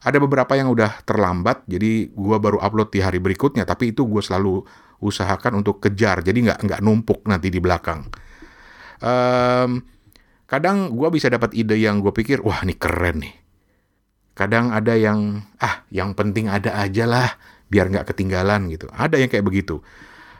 Ada 0.05 0.21
beberapa 0.21 0.53
yang 0.53 0.69
udah 0.69 1.01
terlambat, 1.01 1.65
jadi 1.65 2.13
gue 2.13 2.37
baru 2.37 2.61
upload 2.61 2.93
di 2.93 3.01
hari 3.01 3.17
berikutnya. 3.17 3.65
Tapi 3.65 3.91
itu 3.91 4.05
gue 4.05 4.21
selalu 4.21 4.61
usahakan 5.01 5.65
untuk 5.65 5.81
kejar, 5.81 6.21
jadi 6.21 6.53
nggak 6.53 6.59
nggak 6.61 6.81
numpuk 6.85 7.25
nanti 7.25 7.49
di 7.49 7.57
belakang. 7.57 8.05
Um, 9.01 9.81
Kadang 10.45 10.93
gue 10.93 11.09
bisa 11.09 11.25
dapat 11.25 11.57
ide 11.57 11.73
yang 11.81 12.05
gue 12.05 12.13
pikir, 12.13 12.45
wah 12.45 12.61
ini 12.61 12.77
keren 12.77 13.25
nih. 13.25 13.35
Kadang 14.37 14.69
ada 14.69 14.93
yang, 14.93 15.41
ah 15.57 15.81
yang 15.89 16.13
penting 16.13 16.45
ada 16.45 16.77
aja 16.77 17.09
lah, 17.09 17.29
biar 17.65 17.89
nggak 17.89 18.13
ketinggalan 18.13 18.69
gitu. 18.69 18.85
Ada 18.93 19.17
yang 19.17 19.33
kayak 19.33 19.41
begitu. 19.41 19.81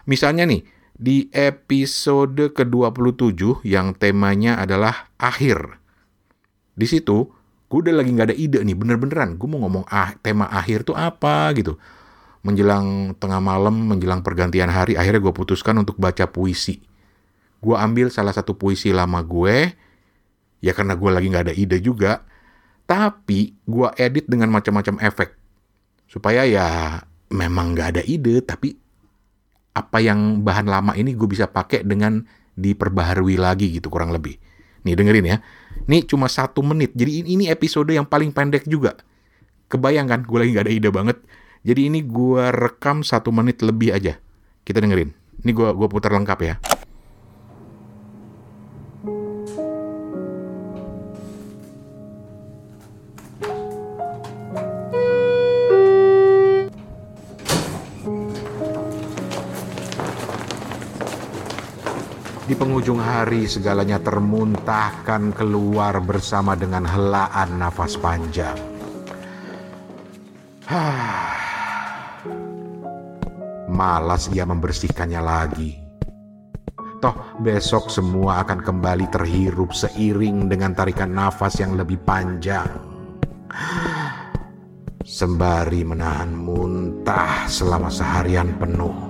Misalnya 0.06 0.46
nih, 0.46 0.62
di 0.96 1.28
episode 1.36 2.56
ke-27 2.56 3.68
yang 3.68 3.92
temanya 3.96 4.60
adalah 4.60 5.12
akhir. 5.20 5.80
Di 6.76 6.88
situ, 6.88 7.28
gue 7.68 7.80
udah 7.80 7.96
lagi 8.00 8.12
nggak 8.16 8.32
ada 8.32 8.38
ide 8.38 8.60
nih, 8.64 8.76
bener-beneran. 8.76 9.36
Gue 9.36 9.48
mau 9.52 9.60
ngomong 9.68 9.86
ah, 9.92 10.16
tema 10.24 10.48
akhir 10.48 10.88
tuh 10.88 10.96
apa 10.96 11.52
gitu. 11.56 11.76
Menjelang 12.48 13.18
tengah 13.20 13.44
malam, 13.44 13.76
menjelang 13.76 14.24
pergantian 14.24 14.72
hari, 14.72 14.96
akhirnya 14.96 15.20
gue 15.20 15.34
putuskan 15.36 15.76
untuk 15.76 16.00
baca 16.00 16.28
puisi. 16.32 16.80
Gue 17.60 17.76
ambil 17.76 18.08
salah 18.08 18.32
satu 18.32 18.56
puisi 18.56 18.96
lama 18.96 19.20
gue, 19.20 19.86
Ya 20.64 20.74
karena 20.74 20.98
gue 20.98 21.10
lagi 21.14 21.28
nggak 21.30 21.46
ada 21.52 21.56
ide 21.56 21.78
juga. 21.78 22.26
Tapi 22.90 23.54
gue 23.66 23.88
edit 24.02 24.26
dengan 24.26 24.50
macam-macam 24.50 24.98
efek. 25.02 25.38
Supaya 26.10 26.42
ya 26.46 27.02
memang 27.30 27.78
nggak 27.78 27.88
ada 27.98 28.04
ide, 28.06 28.42
tapi 28.42 28.74
apa 29.76 30.00
yang 30.00 30.42
bahan 30.42 30.72
lama 30.72 30.96
ini 30.96 31.12
gue 31.12 31.28
bisa 31.28 31.52
pakai 31.52 31.84
dengan 31.84 32.24
diperbaharui 32.56 33.36
lagi 33.36 33.76
gitu 33.76 33.92
kurang 33.92 34.16
lebih. 34.16 34.40
Nih 34.88 34.96
dengerin 34.96 35.26
ya. 35.28 35.38
Ini 35.86 36.08
cuma 36.08 36.32
satu 36.32 36.64
menit. 36.64 36.96
Jadi 36.96 37.28
ini 37.28 37.52
episode 37.52 37.92
yang 37.92 38.08
paling 38.08 38.32
pendek 38.32 38.64
juga. 38.64 38.96
Kebayang 39.68 40.08
kan 40.08 40.20
gue 40.24 40.38
lagi 40.40 40.52
nggak 40.56 40.66
ada 40.66 40.74
ide 40.74 40.90
banget. 40.90 41.18
Jadi 41.68 41.92
ini 41.92 42.00
gue 42.08 42.44
rekam 42.56 43.04
satu 43.04 43.36
menit 43.36 43.60
lebih 43.60 43.92
aja. 43.92 44.16
Kita 44.64 44.80
dengerin. 44.80 45.12
Ini 45.44 45.52
gue 45.52 45.68
gua 45.78 45.88
putar 45.92 46.16
lengkap 46.16 46.40
ya. 46.42 46.56
Di 62.56 62.64
penghujung 62.64 63.04
hari 63.04 63.52
segalanya 63.52 64.00
termuntahkan 64.00 65.36
keluar 65.36 66.00
bersama 66.00 66.56
dengan 66.56 66.88
helaan 66.88 67.60
nafas 67.60 68.00
panjang. 68.00 68.56
Malas 73.76 74.32
ia 74.32 74.48
membersihkannya 74.48 75.20
lagi. 75.20 75.76
Toh 77.04 77.36
besok 77.44 77.92
semua 77.92 78.48
akan 78.48 78.64
kembali 78.64 79.12
terhirup 79.12 79.76
seiring 79.76 80.48
dengan 80.48 80.72
tarikan 80.72 81.12
nafas 81.12 81.60
yang 81.60 81.76
lebih 81.76 82.00
panjang. 82.08 82.72
Sembari 85.04 85.84
menahan 85.84 86.32
muntah 86.32 87.52
selama 87.52 87.92
seharian 87.92 88.56
penuh. 88.56 89.05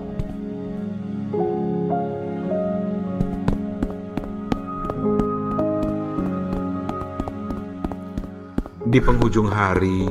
Di 8.96 9.04
penghujung 9.04 9.52
hari, 9.52 10.08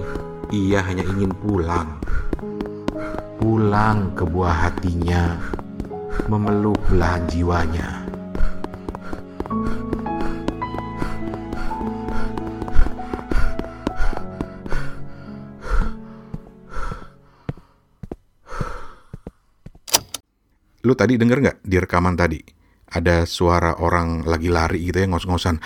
ia 0.52 0.84
hanya 0.84 1.08
ingin 1.08 1.32
pulang. 1.32 2.04
Pulang 3.40 4.12
ke 4.12 4.28
buah 4.28 4.68
hatinya, 4.68 5.40
memeluk 6.28 6.76
belahan 6.92 7.24
jiwanya. 7.24 8.04
Lu 20.84 20.92
tadi 20.92 21.16
denger 21.16 21.38
nggak 21.40 21.58
di 21.64 21.76
rekaman 21.80 22.20
tadi? 22.20 22.44
Ada 22.92 23.24
suara 23.24 23.80
orang 23.80 24.28
lagi 24.28 24.52
lari 24.52 24.84
gitu 24.84 25.00
ya 25.00 25.08
ngos-ngosan 25.08 25.56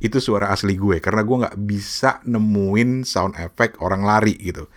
itu 0.00 0.20
suara 0.20 0.52
asli 0.52 0.76
gue 0.76 1.00
karena 1.00 1.24
gue 1.24 1.36
nggak 1.46 1.56
bisa 1.64 2.20
nemuin 2.24 3.04
sound 3.04 3.36
effect 3.40 3.76
orang 3.80 4.04
lari 4.04 4.36
gitu. 4.40 4.68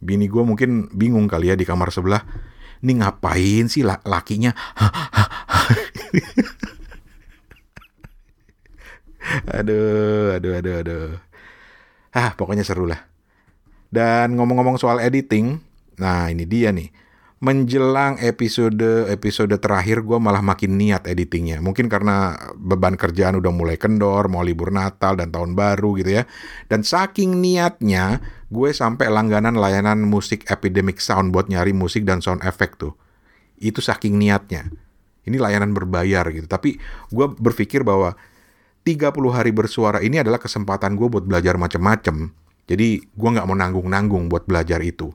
Bini 0.00 0.28
gue 0.28 0.44
mungkin 0.44 0.88
bingung 0.92 1.28
kali 1.28 1.48
ya 1.52 1.56
di 1.56 1.64
kamar 1.64 1.90
sebelah. 1.92 2.24
Ini 2.84 3.00
ngapain 3.00 3.68
sih 3.72 3.80
lakinya? 3.84 4.52
aduh, 9.56 10.36
aduh, 10.36 10.52
aduh, 10.60 10.74
aduh. 10.84 11.16
Ah, 12.12 12.36
pokoknya 12.36 12.60
seru 12.60 12.84
lah. 12.84 13.08
Dan 13.88 14.36
ngomong-ngomong 14.36 14.76
soal 14.76 15.00
editing, 15.00 15.56
nah 15.96 16.28
ini 16.28 16.44
dia 16.44 16.68
nih. 16.74 16.90
Menjelang 17.44 18.16
episode 18.24 19.04
episode 19.12 19.52
terakhir 19.60 20.00
gue 20.00 20.16
malah 20.16 20.40
makin 20.40 20.80
niat 20.80 21.04
editingnya. 21.04 21.60
Mungkin 21.60 21.92
karena 21.92 22.32
beban 22.56 22.96
kerjaan 22.96 23.36
udah 23.36 23.52
mulai 23.52 23.76
kendor, 23.76 24.32
mau 24.32 24.40
libur 24.40 24.72
Natal 24.72 25.20
dan 25.20 25.28
tahun 25.28 25.52
baru 25.52 25.92
gitu 26.00 26.16
ya. 26.16 26.24
Dan 26.72 26.80
saking 26.80 27.44
niatnya, 27.44 28.24
gue 28.48 28.72
sampai 28.72 29.12
langganan 29.12 29.60
layanan 29.60 30.08
musik 30.08 30.48
Epidemic 30.48 31.04
Sound 31.04 31.36
buat 31.36 31.52
nyari 31.52 31.76
musik 31.76 32.08
dan 32.08 32.24
sound 32.24 32.40
effect 32.48 32.80
tuh. 32.80 32.96
Itu 33.60 33.84
saking 33.84 34.16
niatnya. 34.16 34.72
Ini 35.28 35.36
layanan 35.36 35.76
berbayar 35.76 36.24
gitu. 36.32 36.48
Tapi 36.48 36.80
gue 37.12 37.26
berpikir 37.36 37.84
bahwa 37.84 38.16
30 38.88 39.12
hari 39.28 39.52
bersuara 39.52 40.00
ini 40.00 40.16
adalah 40.16 40.40
kesempatan 40.40 40.96
gue 40.96 41.12
buat 41.12 41.28
belajar 41.28 41.60
macam-macam. 41.60 42.32
Jadi 42.64 43.04
gue 43.04 43.28
nggak 43.36 43.44
mau 43.44 43.56
nanggung-nanggung 43.56 44.32
buat 44.32 44.48
belajar 44.48 44.80
itu. 44.80 45.12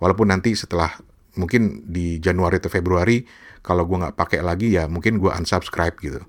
Walaupun 0.00 0.32
nanti 0.32 0.52
setelah 0.52 0.92
mungkin 1.38 1.86
di 1.86 2.18
Januari 2.18 2.58
atau 2.58 2.72
Februari 2.72 3.22
kalau 3.60 3.84
gue 3.84 3.96
nggak 4.00 4.16
pakai 4.16 4.40
lagi 4.40 4.74
ya 4.74 4.88
mungkin 4.88 5.20
gue 5.20 5.30
unsubscribe 5.30 5.96
gitu. 6.00 6.20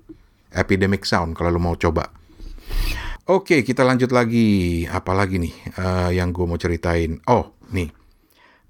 Epidemic 0.52 1.08
Sound 1.08 1.32
kalau 1.34 1.56
lo 1.56 1.60
mau 1.60 1.74
coba. 1.74 2.12
Oke, 3.30 3.62
kita 3.62 3.86
lanjut 3.86 4.10
lagi. 4.10 4.82
Apa 4.90 5.14
lagi 5.14 5.38
nih 5.38 5.54
uh, 5.78 6.10
yang 6.10 6.34
gue 6.34 6.44
mau 6.44 6.58
ceritain? 6.58 7.22
Oh, 7.30 7.54
nih. 7.70 7.88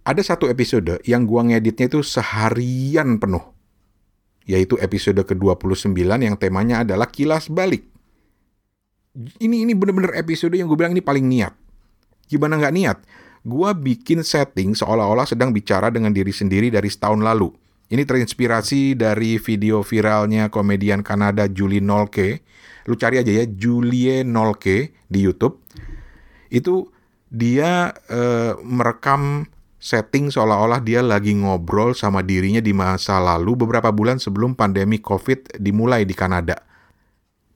Ada 0.04 0.34
satu 0.34 0.50
episode 0.50 1.00
yang 1.08 1.24
gue 1.24 1.40
ngeditnya 1.40 1.88
itu 1.88 2.04
seharian 2.04 3.16
penuh. 3.16 3.42
Yaitu 4.44 4.76
episode 4.82 5.22
ke-29 5.22 5.94
yang 6.04 6.36
temanya 6.36 6.82
adalah 6.84 7.08
kilas 7.08 7.48
balik. 7.48 7.86
Ini 9.16 9.64
ini 9.64 9.72
bener-bener 9.72 10.12
episode 10.18 10.52
yang 10.52 10.68
gue 10.68 10.76
bilang 10.76 10.92
ini 10.92 11.00
paling 11.00 11.24
niat. 11.24 11.54
Gimana 12.28 12.60
nggak 12.60 12.74
niat? 12.74 12.98
Gua 13.42 13.74
bikin 13.74 14.22
setting 14.22 14.74
seolah-olah 14.74 15.26
sedang 15.26 15.50
bicara 15.50 15.90
dengan 15.90 16.14
diri 16.14 16.30
sendiri 16.30 16.70
dari 16.70 16.88
setahun 16.90 17.22
lalu. 17.22 17.50
Ini 17.92 18.08
terinspirasi 18.08 18.96
dari 18.96 19.36
video 19.36 19.84
viralnya 19.84 20.48
komedian 20.48 21.04
Kanada 21.04 21.44
Julie 21.44 21.84
Nolke. 21.84 22.40
Lu 22.88 22.96
cari 22.96 23.20
aja 23.20 23.28
ya 23.28 23.44
Julie 23.44 24.24
Nolke 24.24 24.96
di 25.12 25.20
YouTube. 25.20 25.60
Itu 26.48 26.88
dia 27.28 27.92
uh, 27.92 28.56
merekam 28.64 29.44
setting 29.82 30.30
seolah-olah 30.30 30.78
dia 30.78 31.02
lagi 31.02 31.34
ngobrol 31.34 31.92
sama 31.92 32.22
dirinya 32.22 32.62
di 32.62 32.70
masa 32.70 33.18
lalu 33.18 33.66
beberapa 33.66 33.90
bulan 33.90 34.22
sebelum 34.22 34.54
pandemi 34.54 35.02
COVID 35.02 35.58
dimulai 35.58 36.06
di 36.06 36.14
Kanada. 36.14 36.62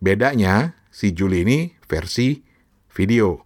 Bedanya, 0.02 0.74
si 0.90 1.14
Julie 1.14 1.46
ini 1.46 1.58
versi 1.86 2.42
video. 2.92 3.40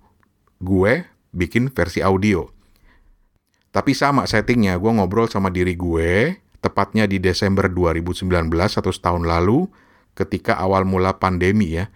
Gue 0.59 1.10
bikin 1.31 1.71
versi 1.71 2.03
audio. 2.03 2.47
Tapi 3.71 3.95
sama 3.95 4.27
settingnya, 4.27 4.79
gue 4.83 4.91
ngobrol 4.91 5.31
sama 5.31 5.47
diri 5.51 5.79
gue, 5.79 6.43
tepatnya 6.59 7.07
di 7.07 7.23
Desember 7.23 7.71
2019 7.71 8.51
atau 8.51 8.91
setahun 8.91 9.23
lalu, 9.23 9.71
ketika 10.19 10.59
awal 10.59 10.83
mula 10.83 11.17
pandemi 11.23 11.79
ya. 11.79 11.87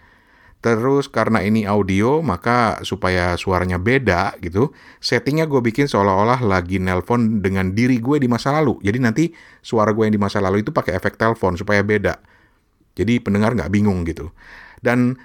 Terus 0.63 1.11
karena 1.11 1.45
ini 1.45 1.67
audio, 1.69 2.25
maka 2.25 2.81
supaya 2.81 3.37
suaranya 3.37 3.77
beda 3.77 4.33
gitu, 4.41 4.73
settingnya 4.97 5.45
gue 5.45 5.61
bikin 5.61 5.85
seolah-olah 5.85 6.41
lagi 6.41 6.81
nelpon 6.81 7.43
dengan 7.43 7.75
diri 7.75 8.01
gue 8.01 8.17
di 8.17 8.25
masa 8.25 8.49
lalu. 8.49 8.81
Jadi 8.81 8.97
nanti 8.97 9.23
suara 9.61 9.93
gue 9.93 10.09
yang 10.09 10.15
di 10.15 10.21
masa 10.23 10.41
lalu 10.41 10.65
itu 10.65 10.73
pakai 10.73 10.97
efek 10.97 11.21
telepon 11.21 11.53
supaya 11.53 11.85
beda. 11.85 12.17
Jadi 12.97 13.21
pendengar 13.21 13.53
nggak 13.53 13.69
bingung 13.69 14.07
gitu. 14.09 14.33
Dan 14.81 15.19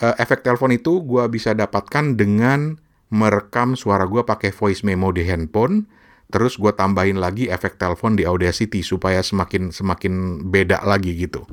uh, 0.00 0.14
efek 0.16 0.40
telepon 0.40 0.72
itu 0.72 1.04
gue 1.04 1.28
bisa 1.28 1.52
dapatkan 1.52 2.16
dengan 2.16 2.80
merekam 3.10 3.78
suara 3.78 4.04
gue 4.06 4.22
pakai 4.26 4.50
voice 4.50 4.82
memo 4.82 5.14
di 5.14 5.22
handphone, 5.26 5.86
terus 6.30 6.58
gue 6.58 6.72
tambahin 6.74 7.22
lagi 7.22 7.46
efek 7.46 7.78
telepon 7.78 8.18
di 8.18 8.26
Audacity 8.26 8.82
supaya 8.82 9.22
semakin 9.22 9.70
semakin 9.70 10.42
beda 10.50 10.82
lagi 10.82 11.14
gitu. 11.14 11.46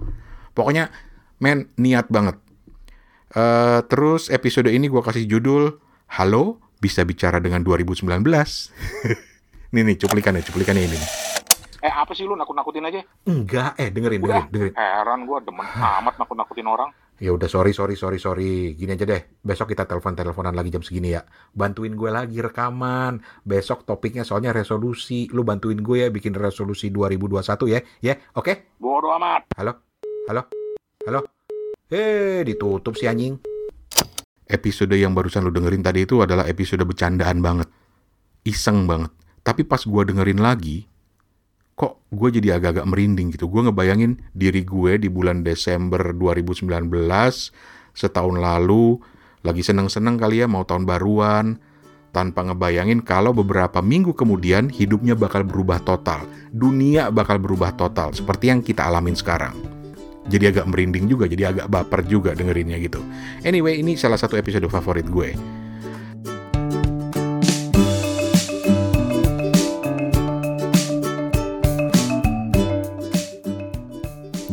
Pokoknya, 0.54 0.90
men 1.42 1.70
niat 1.78 2.10
banget. 2.10 2.38
Uh, 3.34 3.82
terus 3.90 4.30
episode 4.30 4.70
ini 4.70 4.86
gue 4.86 5.02
kasih 5.02 5.26
judul 5.26 5.82
Halo, 6.14 6.62
bisa 6.78 7.02
bicara 7.02 7.42
dengan 7.42 7.66
2019. 7.66 8.06
nih 9.74 9.82
nih 9.82 9.98
cuplikannya, 9.98 10.46
cuplikannya 10.46 10.86
ini. 10.86 11.00
Eh 11.84 11.90
apa 11.92 12.14
sih 12.14 12.24
lu 12.24 12.38
nakut-nakutin 12.38 12.86
aja? 12.86 13.02
Enggak, 13.26 13.76
eh 13.82 13.90
dengerin, 13.90 14.22
dengerin, 14.22 14.48
dengerin. 14.54 14.74
Heran 14.78 15.26
gue 15.26 15.38
demen 15.42 15.66
amat 15.74 16.16
nakut-nakutin 16.22 16.70
orang. 16.70 16.94
Ya 17.22 17.30
udah 17.30 17.46
sorry 17.46 17.78
sorry 17.78 17.94
sorry 17.94 18.18
sorry. 18.18 18.74
Gini 18.74 18.98
aja 18.98 19.06
deh. 19.06 19.22
Besok 19.46 19.78
kita 19.78 19.86
telepon 19.86 20.18
teleponan 20.18 20.58
lagi 20.58 20.74
jam 20.74 20.82
segini 20.82 21.14
ya. 21.14 21.22
Bantuin 21.54 21.94
gue 21.94 22.10
lagi 22.10 22.42
rekaman. 22.42 23.22
Besok 23.46 23.86
topiknya 23.86 24.26
soalnya 24.26 24.50
resolusi. 24.50 25.30
Lu 25.30 25.46
bantuin 25.46 25.78
gue 25.78 26.06
ya 26.06 26.10
bikin 26.10 26.34
resolusi 26.34 26.90
2021 26.90 27.70
ya. 27.70 27.80
Ya, 28.02 28.14
oke? 28.34 28.42
Okay? 28.42 28.56
Bodoh 28.82 29.14
amat. 29.22 29.46
Halo? 29.54 29.78
Halo? 30.26 30.42
Halo? 31.06 31.20
Eh, 31.94 32.42
ditutup 32.42 32.98
si 32.98 33.06
anjing. 33.06 33.38
Episode 34.50 34.98
yang 34.98 35.14
barusan 35.14 35.46
lu 35.46 35.54
dengerin 35.54 35.86
tadi 35.86 36.10
itu 36.10 36.20
adalah 36.26 36.50
episode 36.50 36.82
bercandaan 36.82 37.40
banget. 37.46 37.70
Iseng 38.42 38.90
banget. 38.90 39.14
Tapi 39.44 39.68
pas 39.68 39.84
gue 39.84 40.04
dengerin 40.08 40.40
lagi, 40.42 40.88
kok 41.74 42.06
gue 42.14 42.30
jadi 42.42 42.62
agak-agak 42.62 42.86
merinding 42.86 43.34
gitu. 43.34 43.50
Gue 43.50 43.66
ngebayangin 43.66 44.22
diri 44.34 44.62
gue 44.62 45.02
di 45.02 45.10
bulan 45.10 45.42
Desember 45.42 46.14
2019, 46.14 46.70
setahun 47.94 48.36
lalu, 48.38 49.02
lagi 49.42 49.62
seneng-seneng 49.66 50.22
kali 50.22 50.46
ya 50.46 50.48
mau 50.48 50.64
tahun 50.64 50.86
baruan, 50.86 51.58
tanpa 52.14 52.46
ngebayangin 52.46 53.02
kalau 53.02 53.34
beberapa 53.34 53.82
minggu 53.82 54.14
kemudian 54.14 54.70
hidupnya 54.70 55.18
bakal 55.18 55.42
berubah 55.42 55.82
total. 55.82 56.30
Dunia 56.54 57.10
bakal 57.10 57.42
berubah 57.42 57.74
total, 57.74 58.14
seperti 58.14 58.54
yang 58.54 58.62
kita 58.62 58.86
alamin 58.86 59.18
sekarang. 59.18 59.58
Jadi 60.24 60.56
agak 60.56 60.70
merinding 60.72 61.12
juga, 61.12 61.28
jadi 61.28 61.52
agak 61.52 61.68
baper 61.68 62.06
juga 62.08 62.32
dengerinnya 62.32 62.80
gitu. 62.80 63.04
Anyway, 63.44 63.84
ini 63.84 64.00
salah 64.00 64.16
satu 64.16 64.40
episode 64.40 64.64
favorit 64.72 65.04
gue. 65.10 65.36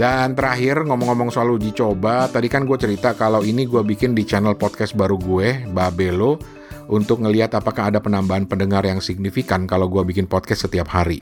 Dan 0.01 0.33
terakhir 0.33 0.89
ngomong-ngomong 0.89 1.29
soal 1.29 1.53
uji 1.53 1.77
coba, 1.77 2.25
tadi 2.33 2.49
kan 2.49 2.65
gue 2.65 2.79
cerita 2.81 3.13
kalau 3.13 3.45
ini 3.45 3.69
gue 3.69 3.85
bikin 3.85 4.17
di 4.17 4.25
channel 4.25 4.57
podcast 4.57 4.97
baru 4.97 5.21
gue, 5.21 5.69
Babelo, 5.77 6.41
untuk 6.89 7.21
ngeliat 7.21 7.53
apakah 7.53 7.93
ada 7.93 8.01
penambahan 8.01 8.49
pendengar 8.49 8.81
yang 8.89 9.05
signifikan 9.05 9.69
kalau 9.69 9.93
gue 9.93 10.01
bikin 10.09 10.25
podcast 10.25 10.65
setiap 10.65 10.89
hari. 10.89 11.21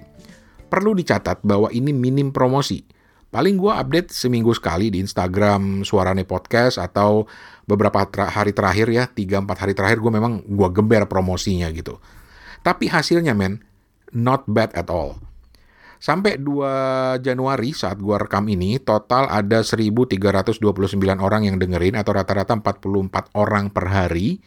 Perlu 0.70 0.94
dicatat 0.94 1.42
bahwa 1.42 1.74
ini 1.74 1.90
minim 1.90 2.30
promosi. 2.30 2.86
Paling 3.34 3.58
gue 3.58 3.72
update 3.74 4.14
seminggu 4.14 4.54
sekali 4.54 4.94
di 4.94 5.02
Instagram 5.02 5.82
Suarane 5.82 6.22
Podcast 6.22 6.78
atau 6.78 7.26
beberapa 7.66 8.06
hari 8.30 8.54
terakhir 8.54 8.94
ya, 8.94 9.10
3-4 9.10 9.58
hari 9.58 9.74
terakhir 9.74 9.98
gue 9.98 10.12
memang 10.14 10.46
gue 10.46 10.68
gember 10.70 11.02
promosinya 11.10 11.66
gitu. 11.74 11.98
Tapi 12.62 12.86
hasilnya 12.86 13.34
men, 13.34 13.58
not 14.14 14.46
bad 14.46 14.70
at 14.78 14.86
all 14.86 15.27
Sampai 15.98 16.38
2 16.38 17.18
Januari 17.26 17.74
saat 17.74 17.98
gua 17.98 18.22
rekam 18.22 18.46
ini, 18.46 18.78
total 18.78 19.26
ada 19.26 19.66
1329 19.66 20.62
orang 21.18 21.42
yang 21.50 21.58
dengerin 21.58 21.98
atau 21.98 22.14
rata-rata 22.14 22.54
44 22.54 23.34
orang 23.34 23.74
per 23.74 23.90
hari. 23.90 24.38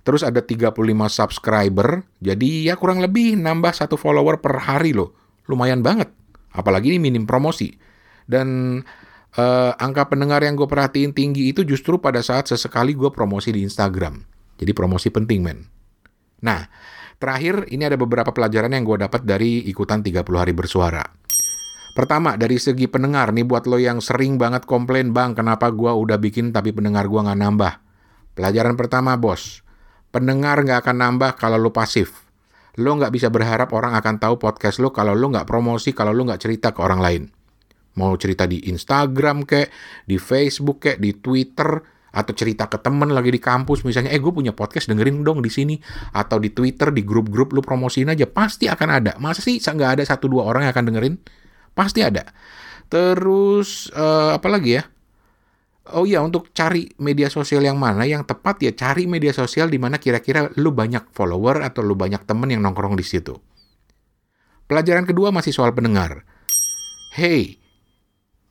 Terus 0.00 0.24
ada 0.24 0.40
35 0.40 0.72
subscriber, 1.12 2.00
jadi 2.24 2.72
ya 2.72 2.74
kurang 2.80 3.04
lebih 3.04 3.36
nambah 3.36 3.76
satu 3.76 4.00
follower 4.00 4.40
per 4.40 4.56
hari 4.64 4.96
loh. 4.96 5.12
Lumayan 5.44 5.84
banget. 5.84 6.08
Apalagi 6.56 6.96
ini 6.96 7.12
minim 7.12 7.28
promosi. 7.28 7.76
Dan 8.24 8.80
uh, 9.36 9.72
angka 9.76 10.08
pendengar 10.08 10.40
yang 10.40 10.56
gue 10.56 10.64
perhatiin 10.64 11.12
tinggi 11.12 11.52
itu 11.52 11.60
justru 11.68 12.00
pada 12.00 12.24
saat 12.24 12.48
sesekali 12.48 12.96
gue 12.96 13.12
promosi 13.12 13.52
di 13.52 13.60
Instagram. 13.60 14.24
Jadi 14.56 14.72
promosi 14.72 15.12
penting 15.12 15.40
men. 15.44 15.68
Nah, 16.40 16.64
Terakhir, 17.18 17.66
ini 17.74 17.82
ada 17.82 17.98
beberapa 17.98 18.30
pelajaran 18.30 18.70
yang 18.70 18.86
gue 18.86 19.02
dapat 19.02 19.26
dari 19.26 19.66
ikutan 19.66 20.06
30 20.06 20.22
hari 20.38 20.54
bersuara. 20.54 21.02
Pertama, 21.98 22.38
dari 22.38 22.62
segi 22.62 22.86
pendengar, 22.86 23.34
nih 23.34 23.42
buat 23.42 23.66
lo 23.66 23.74
yang 23.74 23.98
sering 23.98 24.38
banget 24.38 24.62
komplain, 24.70 25.10
Bang, 25.10 25.34
kenapa 25.34 25.74
gue 25.74 25.90
udah 25.90 26.14
bikin 26.14 26.54
tapi 26.54 26.70
pendengar 26.70 27.10
gue 27.10 27.18
nggak 27.18 27.40
nambah. 27.42 27.72
Pelajaran 28.38 28.78
pertama, 28.78 29.18
bos. 29.18 29.66
Pendengar 30.14 30.62
nggak 30.62 30.86
akan 30.86 30.96
nambah 30.96 31.30
kalau 31.34 31.58
lo 31.58 31.74
pasif. 31.74 32.22
Lo 32.78 32.94
nggak 32.94 33.10
bisa 33.10 33.34
berharap 33.34 33.74
orang 33.74 33.98
akan 33.98 34.22
tahu 34.22 34.38
podcast 34.38 34.78
lo 34.78 34.94
kalau 34.94 35.18
lo 35.18 35.26
nggak 35.26 35.50
promosi, 35.50 35.90
kalau 35.90 36.14
lo 36.14 36.22
nggak 36.22 36.38
cerita 36.38 36.70
ke 36.70 36.78
orang 36.78 37.02
lain. 37.02 37.22
Mau 37.98 38.14
cerita 38.14 38.46
di 38.46 38.70
Instagram 38.70 39.42
kek, 39.42 39.66
di 40.06 40.22
Facebook 40.22 40.86
kek, 40.86 41.02
di 41.02 41.18
Twitter, 41.18 41.82
atau 42.08 42.32
cerita 42.32 42.66
ke 42.66 42.80
temen 42.80 43.12
lagi 43.12 43.28
di 43.28 43.40
kampus 43.40 43.84
misalnya 43.84 44.08
eh 44.12 44.20
gue 44.20 44.32
punya 44.32 44.56
podcast 44.56 44.88
dengerin 44.88 45.20
dong 45.20 45.44
di 45.44 45.52
sini 45.52 45.76
atau 46.16 46.40
di 46.40 46.52
Twitter 46.52 46.88
di 46.92 47.04
grup-grup 47.04 47.52
lu 47.52 47.60
promosiin 47.60 48.08
aja 48.08 48.24
pasti 48.24 48.66
akan 48.66 48.88
ada 48.88 49.12
masa 49.20 49.44
sih 49.44 49.60
nggak 49.60 50.00
ada 50.00 50.02
satu 50.04 50.26
dua 50.28 50.48
orang 50.48 50.64
yang 50.66 50.72
akan 50.72 50.86
dengerin 50.88 51.14
pasti 51.76 52.00
ada 52.00 52.24
terus 52.88 53.92
uh, 53.92 54.34
apa 54.34 54.48
lagi 54.48 54.80
ya 54.80 54.84
Oh 55.88 56.04
iya, 56.04 56.20
untuk 56.20 56.52
cari 56.52 56.92
media 57.00 57.32
sosial 57.32 57.64
yang 57.64 57.80
mana 57.80 58.04
yang 58.04 58.20
tepat 58.28 58.60
ya 58.60 58.76
cari 58.76 59.08
media 59.08 59.32
sosial 59.32 59.72
di 59.72 59.80
mana 59.80 59.96
kira-kira 59.96 60.52
lu 60.60 60.68
banyak 60.68 61.08
follower 61.16 61.64
atau 61.64 61.80
lu 61.80 61.96
banyak 61.96 62.28
temen 62.28 62.52
yang 62.52 62.60
nongkrong 62.60 62.92
di 62.92 63.00
situ. 63.00 63.40
Pelajaran 64.68 65.08
kedua 65.08 65.32
masih 65.32 65.56
soal 65.56 65.72
pendengar. 65.72 66.28
Hey, 67.16 67.56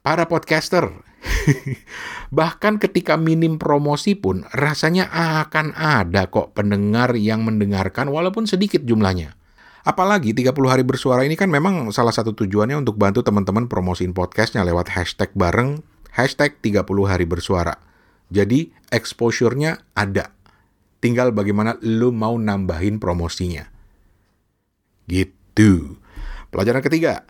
para 0.01 0.25
podcaster. 0.25 1.06
Bahkan 2.37 2.79
ketika 2.81 3.15
minim 3.15 3.55
promosi 3.59 4.15
pun, 4.15 4.43
rasanya 4.51 5.07
akan 5.43 5.75
ada 5.75 6.27
kok 6.27 6.55
pendengar 6.55 7.15
yang 7.15 7.43
mendengarkan 7.47 8.11
walaupun 8.11 8.47
sedikit 8.49 8.83
jumlahnya. 8.83 9.37
Apalagi 9.87 10.35
30 10.35 10.51
hari 10.67 10.83
bersuara 10.83 11.23
ini 11.23 11.39
kan 11.39 11.47
memang 11.47 11.95
salah 11.95 12.11
satu 12.11 12.35
tujuannya 12.35 12.75
untuk 12.75 12.99
bantu 12.99 13.23
teman-teman 13.23 13.71
promosiin 13.71 14.11
podcastnya 14.11 14.67
lewat 14.67 14.91
hashtag 14.91 15.31
bareng, 15.31 15.79
hashtag 16.11 16.59
30 16.59 16.83
hari 17.07 17.23
bersuara. 17.23 17.79
Jadi 18.27 18.75
exposure-nya 18.91 19.87
ada. 19.95 20.35
Tinggal 20.99 21.31
bagaimana 21.31 21.79
lu 21.79 22.11
mau 22.11 22.35
nambahin 22.35 22.99
promosinya. 22.99 23.71
Gitu. 25.07 25.95
Pelajaran 26.51 26.83
ketiga, 26.83 27.23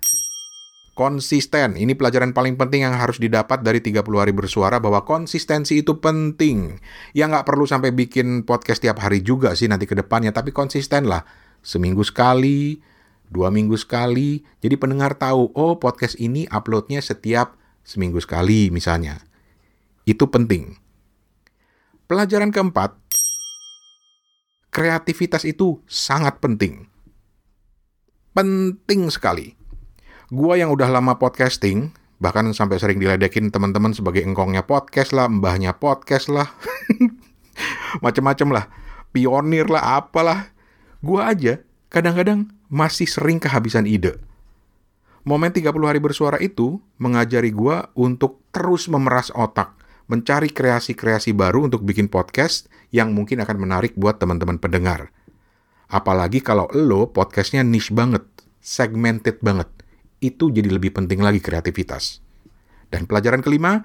konsisten. 0.98 1.78
Ini 1.78 1.94
pelajaran 1.94 2.34
paling 2.34 2.58
penting 2.58 2.90
yang 2.90 2.98
harus 2.98 3.22
didapat 3.22 3.62
dari 3.62 3.86
30 3.86 4.02
hari 4.18 4.34
bersuara 4.34 4.82
bahwa 4.82 5.06
konsistensi 5.06 5.86
itu 5.86 6.02
penting. 6.02 6.82
Ya 7.14 7.30
nggak 7.30 7.46
perlu 7.46 7.70
sampai 7.70 7.94
bikin 7.94 8.42
podcast 8.42 8.82
tiap 8.82 8.98
hari 8.98 9.22
juga 9.22 9.54
sih 9.54 9.70
nanti 9.70 9.86
ke 9.86 9.94
depannya, 9.94 10.34
tapi 10.34 10.50
konsisten 10.50 11.06
lah. 11.06 11.22
Seminggu 11.62 12.02
sekali, 12.02 12.82
dua 13.30 13.54
minggu 13.54 13.78
sekali. 13.78 14.42
Jadi 14.58 14.76
pendengar 14.82 15.14
tahu, 15.22 15.54
oh 15.54 15.78
podcast 15.78 16.18
ini 16.18 16.50
uploadnya 16.50 16.98
setiap 17.06 17.54
seminggu 17.86 18.18
sekali 18.18 18.74
misalnya. 18.74 19.22
Itu 20.10 20.34
penting. 20.34 20.74
Pelajaran 22.08 22.50
keempat, 22.50 22.96
kreativitas 24.72 25.44
itu 25.44 25.84
sangat 25.86 26.40
penting. 26.40 26.88
Penting 28.32 29.12
sekali. 29.12 29.57
Gua 30.28 30.60
yang 30.60 30.76
udah 30.76 30.92
lama 30.92 31.16
podcasting, 31.16 31.96
bahkan 32.20 32.52
sampai 32.52 32.76
sering 32.84 33.00
diledekin 33.00 33.48
teman-teman 33.48 33.96
sebagai 33.96 34.28
engkongnya 34.28 34.60
podcast 34.60 35.16
lah, 35.16 35.32
mbahnya 35.32 35.80
podcast 35.80 36.28
lah, 36.28 36.52
macem-macem 38.04 38.52
lah, 38.52 38.68
pionir 39.16 39.72
lah, 39.72 40.04
apalah. 40.04 40.52
Gua 41.00 41.32
aja 41.32 41.63
kadang-kadang 41.88 42.52
masih 42.68 43.08
sering 43.08 43.40
kehabisan 43.40 43.88
ide. 43.88 44.20
Momen 45.24 45.56
30 45.56 45.72
hari 45.88 46.04
bersuara 46.04 46.36
itu 46.44 46.84
mengajari 47.00 47.56
gua 47.56 47.88
untuk 47.96 48.44
terus 48.52 48.92
memeras 48.92 49.32
otak 49.32 49.80
mencari 50.12 50.52
kreasi-kreasi 50.52 51.32
baru 51.32 51.72
untuk 51.72 51.88
bikin 51.88 52.12
podcast 52.12 52.68
yang 52.92 53.16
mungkin 53.16 53.44
akan 53.44 53.63
menarik 53.63 53.96
buat 53.96 54.20
teman-teman 54.20 54.60
pendengar. 54.60 55.08
Apalagi 55.88 56.44
kalau 56.44 56.68
lo 56.76 57.16
podcastnya 57.16 57.63
niche 57.63 57.96
banget, 57.96 58.28
segmented 58.60 59.40
banget. 59.40 59.77
Itu 60.24 60.50
jadi 60.50 60.70
lebih 60.70 60.96
penting 60.96 61.22
lagi 61.22 61.44
kreativitas. 61.44 62.24
Dan 62.88 63.06
pelajaran 63.06 63.44
kelima, 63.44 63.84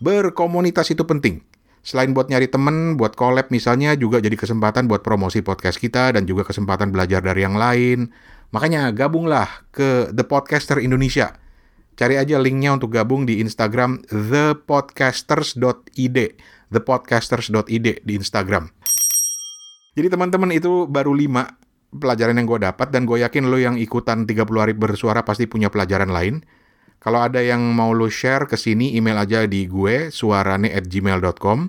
berkomunitas 0.00 0.90
itu 0.90 1.04
penting. 1.04 1.44
Selain 1.84 2.16
buat 2.16 2.32
nyari 2.32 2.48
temen, 2.48 2.96
buat 2.96 3.12
collab 3.12 3.52
misalnya, 3.52 3.92
juga 3.94 4.18
jadi 4.18 4.34
kesempatan 4.34 4.88
buat 4.88 5.04
promosi 5.04 5.44
podcast 5.44 5.76
kita 5.76 6.16
dan 6.16 6.24
juga 6.24 6.48
kesempatan 6.48 6.88
belajar 6.88 7.20
dari 7.20 7.44
yang 7.44 7.60
lain. 7.60 8.08
Makanya 8.56 8.88
gabunglah 8.96 9.68
ke 9.68 10.08
The 10.10 10.24
Podcaster 10.24 10.80
Indonesia 10.80 11.36
Cari 11.94 12.18
aja 12.18 12.42
linknya 12.42 12.74
untuk 12.74 12.90
gabung 12.90 13.22
di 13.22 13.38
Instagram 13.38 14.02
thepodcasters.id 14.10 16.18
thepodcasters.id 16.74 17.86
di 18.02 18.12
Instagram. 18.18 18.66
Jadi 19.94 20.10
teman-teman 20.10 20.50
itu 20.50 20.90
baru 20.90 21.14
5 21.14 21.54
pelajaran 21.94 22.36
yang 22.36 22.46
gue 22.50 22.60
dapat 22.66 22.90
dan 22.90 23.06
gue 23.06 23.22
yakin 23.22 23.46
lo 23.46 23.58
yang 23.58 23.78
ikutan 23.78 24.26
30 24.26 24.46
hari 24.58 24.74
bersuara 24.74 25.22
pasti 25.22 25.46
punya 25.46 25.70
pelajaran 25.70 26.10
lain. 26.10 26.42
Kalau 26.98 27.20
ada 27.20 27.44
yang 27.44 27.60
mau 27.76 27.92
lo 27.92 28.08
share 28.08 28.48
ke 28.48 28.56
sini, 28.56 28.96
email 28.96 29.20
aja 29.20 29.44
di 29.44 29.68
gue 29.68 30.08
suarane 30.08 30.72
at 30.72 30.88
gmail.com 30.88 31.68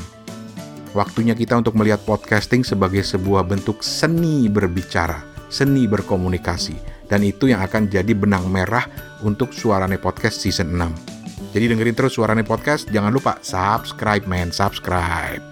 Waktunya 0.90 1.38
kita 1.38 1.54
untuk 1.54 1.78
melihat 1.78 2.02
podcasting 2.02 2.66
sebagai 2.66 3.06
sebuah 3.06 3.46
bentuk 3.46 3.78
seni 3.80 4.50
berbicara 4.50 5.29
seni 5.50 5.84
berkomunikasi. 5.90 6.78
Dan 7.10 7.26
itu 7.26 7.50
yang 7.50 7.60
akan 7.60 7.90
jadi 7.90 8.14
benang 8.14 8.46
merah 8.46 8.86
untuk 9.26 9.50
Suarane 9.50 9.98
Podcast 9.98 10.38
Season 10.40 10.70
6. 10.70 11.50
Jadi 11.50 11.64
dengerin 11.74 11.98
terus 11.98 12.14
Suarane 12.14 12.46
Podcast, 12.46 12.86
jangan 12.94 13.10
lupa 13.10 13.42
subscribe 13.42 14.22
men, 14.30 14.54
subscribe. 14.54 15.42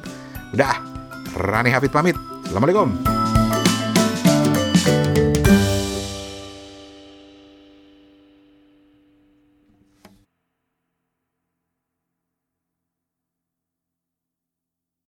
Udah, 0.54 0.78
Rani 1.34 1.74
Hafid 1.74 1.90
pamit. 1.90 2.14
Assalamualaikum. 2.46 3.17